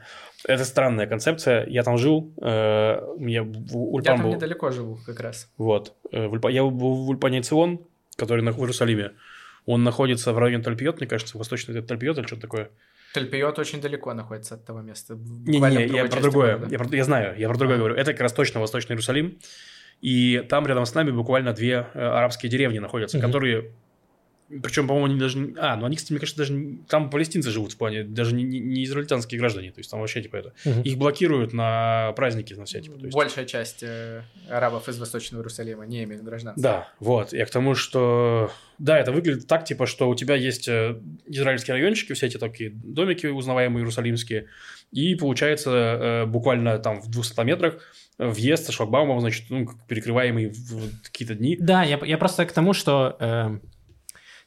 [0.47, 1.65] Это странная концепция.
[1.67, 4.33] Я там жил, э, меня в- Я Ульпан там был...
[4.35, 5.49] недалеко живу как раз.
[5.57, 5.93] Вот.
[6.11, 7.79] Э, в Ульпа- Я был в Ульпане Цион,
[8.15, 9.11] который на- в Иерусалиме.
[9.65, 12.69] Он находится в районе Тальпиот, мне кажется, восточный Тальпиот или что-то такое.
[13.13, 15.15] Тальпиот очень далеко находится от того места.
[15.15, 16.59] Не-не, я про другое.
[16.69, 17.79] Я, про- я знаю, я про другое А.
[17.79, 17.95] говорю.
[17.95, 19.37] Это как раз точно Восточный Иерусалим.
[20.01, 23.27] И там рядом с нами буквально две э, арабские деревни находятся, Мгм.
[23.27, 23.71] которые...
[24.63, 25.53] Причем, по-моему, они даже...
[25.57, 26.77] А, ну они, кстати, мне кажется, даже...
[26.89, 29.71] Там палестинцы живут в плане, даже не, не- израильтянские граждане.
[29.71, 30.53] То есть там вообще типа это...
[30.83, 32.97] Их блокируют на праздники, на все, типа.
[32.97, 36.61] то есть- Большая часть э, арабов из Восточного Иерусалима не имеют гражданства.
[36.61, 37.33] Да, вот.
[37.33, 38.51] Я к тому, что...
[38.77, 42.71] Да, это выглядит так, типа, что у тебя есть э, израильские райончики, все эти такие
[42.71, 44.47] домики узнаваемые иерусалимские,
[44.91, 47.77] и получается э, буквально там в 200 метрах
[48.17, 51.57] въезд со шлагбаумом, значит, ну, как перекрываемый в, в какие-то дни.
[51.59, 53.59] Да, я, я просто к тому, что э,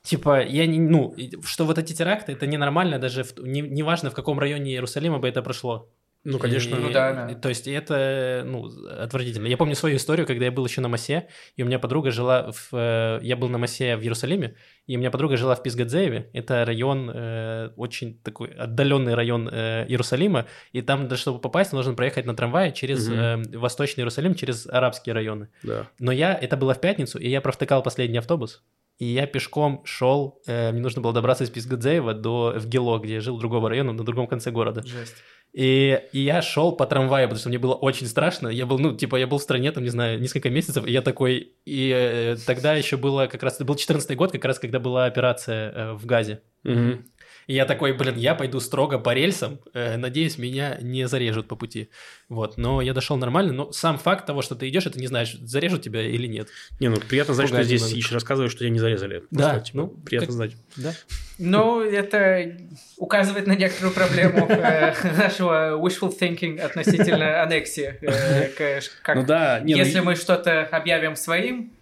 [0.04, 4.14] типа я не, ну, что вот эти теракты, это ненормально, даже в, не, неважно, в
[4.14, 5.88] каком районе Иерусалима бы это прошло.
[6.26, 6.76] Ну, конечно.
[6.76, 7.34] И- Ну да, да.
[7.34, 9.46] То есть это, ну, отвратительно.
[9.46, 12.50] Я помню свою историю, когда я был еще на Масе, и у меня подруга жила
[12.50, 12.68] в...
[12.72, 14.54] э, Я был на Масе в Иерусалиме,
[14.86, 16.30] и у меня подруга жила в Писгадзееве.
[16.32, 21.92] Это район, э, очень такой отдаленный район э, Иерусалима, и там, даже чтобы попасть, нужно
[21.92, 25.48] проехать на трамвае через э, Восточный Иерусалим, через арабские районы.
[25.62, 25.88] Да.
[25.98, 28.62] Но я, это было в пятницу, и я провтыкал последний автобус,
[28.98, 33.20] и я пешком шел, э, мне нужно было добраться из Писгадзеева до Вгило, где я
[33.20, 34.82] жил, другого района, на другом конце города.
[34.82, 35.14] Жесть.
[35.54, 38.48] И, и я шел по трамваю, потому что мне было очень страшно.
[38.48, 41.00] Я был, ну, типа, я был в стране, там, не знаю, несколько месяцев, и я
[41.00, 41.54] такой...
[41.64, 43.54] И э, тогда еще было как раз...
[43.54, 46.42] Это был 14 год, как раз, когда была операция э, в Газе.
[46.64, 47.04] Мгм.
[47.46, 51.56] И я такой, блин, я пойду строго по рельсам, э, надеюсь, меня не зарежут по
[51.56, 51.90] пути.
[52.28, 55.34] Вот, но я дошел нормально, но сам факт того, что ты идешь, это не знаешь,
[55.34, 56.48] зарежут тебя или нет.
[56.80, 57.96] Не, ну, приятно знать, что Пугать здесь немного.
[57.98, 59.24] еще рассказывают, что тебя не зарезали.
[59.30, 60.52] Да, Просто, типа, ну, приятно как- знать.
[60.76, 60.92] Да?
[61.38, 62.56] Ну, это
[62.96, 67.98] указывает на некоторую проблему э, нашего wishful thinking относительно аннексии.
[68.00, 68.80] Э,
[69.14, 71.72] Ну да, не, ну, Если мы что-то объявим своим,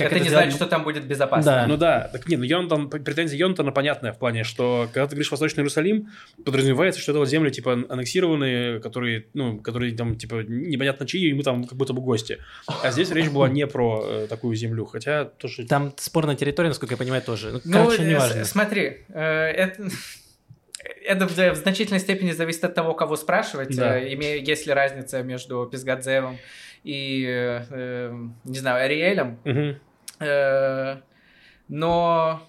[0.00, 1.50] э, Как это это не сделать- значит, что там будет безопасно.
[1.52, 1.66] Да.
[1.66, 5.30] Ну да, так нет, ну Йонатан, претензия Йонатана понятная в плане, что когда ты говоришь
[5.30, 6.08] Восточный Иерусалим,
[6.44, 11.32] подразумевается, что это вот земли, типа, аннексированные, которые, ну, которые там, типа, непонятно чьи, и
[11.34, 12.38] мы там как будто бы гости.
[12.82, 15.66] А здесь речь была не про э, такую землю, хотя тоже...
[15.66, 17.52] Там спорная территория, насколько я понимаю, тоже.
[17.52, 18.44] Ну, Ну, короче, э, неважно.
[18.44, 19.20] смотри, э,
[19.50, 19.88] это,
[21.04, 23.76] это в, в значительной степени зависит от того, кого спрашивать.
[23.76, 23.98] Да.
[23.98, 26.38] Э, име- есть ли разница между Пизгадзевым
[26.84, 28.12] и, э, э,
[28.44, 29.38] не знаю, Ариэлем.
[29.44, 29.78] Мгм.
[30.20, 30.96] Э,
[31.68, 32.42] но,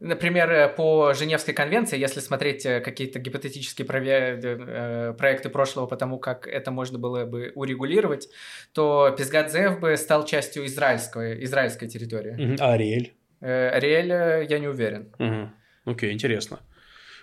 [0.00, 6.46] например, по Женевской конвенции, если смотреть э, какие-то гипотетические э, проекты прошлого по тому, как
[6.46, 8.28] это можно было бы урегулировать,
[8.72, 12.56] то Пизгадзев бы стал частью израильской, израильской территории.
[12.60, 13.14] А Ариэль?
[13.40, 15.12] Ариэль, я не уверен.
[15.84, 16.60] Окей, интересно.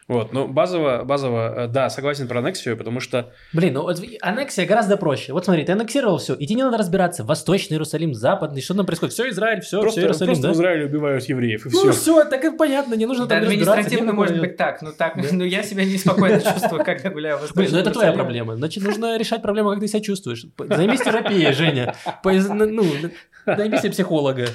[0.08, 4.68] Вот, ну, базово, базово, э, да, согласен про аннексию, потому что Блин, ну вот аннексия
[4.68, 5.34] гораздо проще.
[5.34, 7.24] Вот смотри, ты аннексировал все, и тебе не надо разбираться.
[7.24, 9.14] Восточный Иерусалим, Западный, что там происходит?
[9.14, 10.54] Все Израиль, все, просто, все Иерусалим, просто да?
[10.54, 11.92] в Израиле убивают евреев, и Ну все.
[11.92, 13.72] все, так и понятно, не нужно Да, там разбираться.
[13.72, 17.70] административно может быть так, но так, ну я себя неспокойно чувствую, когда гуляю в Блин,
[17.72, 18.56] ну это твоя проблема.
[18.58, 20.46] Значит, нужно решать проблему, как ты себя чувствуешь.
[20.58, 21.96] Займись терапией, Женя.
[22.24, 22.84] Ну,
[23.48, 24.46] найми себе психолога.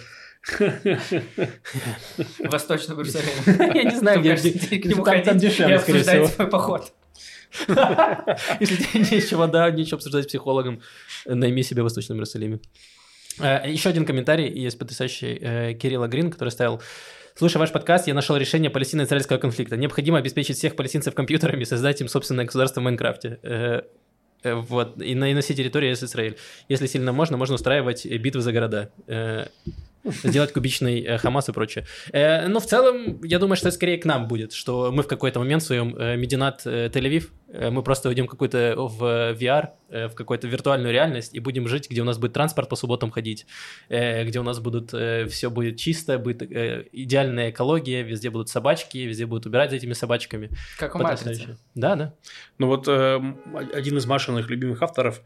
[0.43, 0.61] В
[2.51, 3.73] Восточном Иерусалиме.
[3.75, 6.93] Я не знаю, где к нему ходить и обсуждать свой поход.
[8.61, 10.83] Если тебе нечего, да, нечего обсуждать с психологом,
[11.27, 12.61] найми себе в Восточном Иерусалиме.
[13.41, 16.81] Э, Еще один комментарий есть потрясающий э, Кирилла Грин, который ставил
[17.35, 19.77] Слушай ваш подкаст, я нашел решение палестино-израильского конфликта.
[19.77, 23.41] Необходимо обеспечить всех палестинцев компьютерами и создать им собственное государство в Майнкрафте.
[23.43, 23.83] Э,
[24.43, 26.37] Вот, и на, и на всей территории есть Израиль.
[26.69, 28.91] Если сильно можно, можно устраивать битвы за города.
[30.05, 31.85] Э, Сделать кубичный э, Хамас и прочее.
[32.13, 35.07] Э, Но в целом, я думаю, что это скорее к нам будет, что мы в
[35.07, 39.03] какой-то момент в своем э, Мединат э, Тель-Авив, э, мы просто уйдем какой-то в
[39.35, 42.77] VR, э, в какую-то виртуальную реальность и будем жить, где у нас будет транспорт по
[42.77, 43.47] субботам ходить,
[43.91, 44.91] э, где у нас будут,
[45.31, 49.93] все будет чисто, будет э, идеальная экология, везде будут собачки, везде будут убирать за этими
[49.93, 50.51] собачками.
[50.79, 50.99] Как у.
[50.99, 51.59] Матрицы.
[51.75, 52.15] Да, да.
[52.59, 53.21] Ну вот э,
[53.75, 55.21] один из Машиных любимых авторов,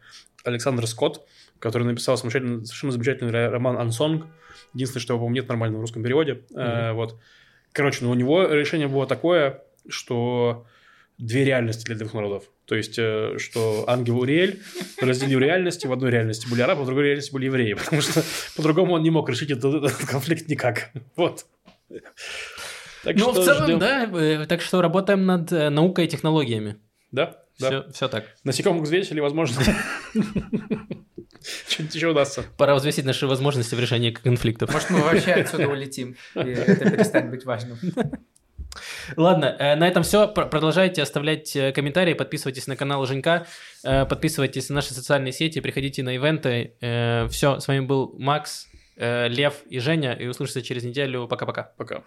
[0.44, 1.20] Александр Скотт,
[1.58, 4.26] который написал совершенно, совершенно замечательный ро- роман «Ансонг».
[4.74, 6.42] Единственное, что, по-моему, нет в русском переводе.
[6.54, 7.18] Э, вот.
[7.72, 10.66] Короче, ну у него решение было такое, что
[11.18, 12.44] две реальности для двух народов.
[12.66, 14.60] То есть, э, что ангел Уриэль
[15.00, 15.86] разделил реальности.
[15.86, 17.74] В одной реальности были арабы, в другой реальности были евреи.
[17.74, 18.22] Потому что
[18.56, 20.90] по-другому он не мог решить этот, этот конфликт никак.
[21.16, 21.46] Вот.
[23.04, 23.78] Так ну, в целом, ждем.
[23.78, 24.10] да.
[24.12, 26.76] э, Так что работаем над э, наукой и технологиями.
[27.12, 27.66] Да, да.
[27.66, 28.24] Все, все так.
[28.44, 29.60] Насекомых взвесили, возможно.
[31.68, 32.44] Что-нибудь еще удастся.
[32.56, 34.72] Пора взвесить наши возможности в решении конфликтов.
[34.72, 37.78] Может, мы вообще отсюда улетим, и это перестанет быть важным.
[39.16, 40.26] Ладно, э, на этом все.
[40.28, 43.46] Продолжайте оставлять э, комментарии, подписывайтесь на канал Женька,
[43.84, 46.74] э, подписывайтесь на наши социальные сети, приходите на ивенты.
[47.30, 48.66] Все, с вами был Макс,
[48.96, 51.28] Лев и Женя, и услышимся через неделю.
[51.28, 51.72] Пока-пока.
[51.76, 52.02] Пока.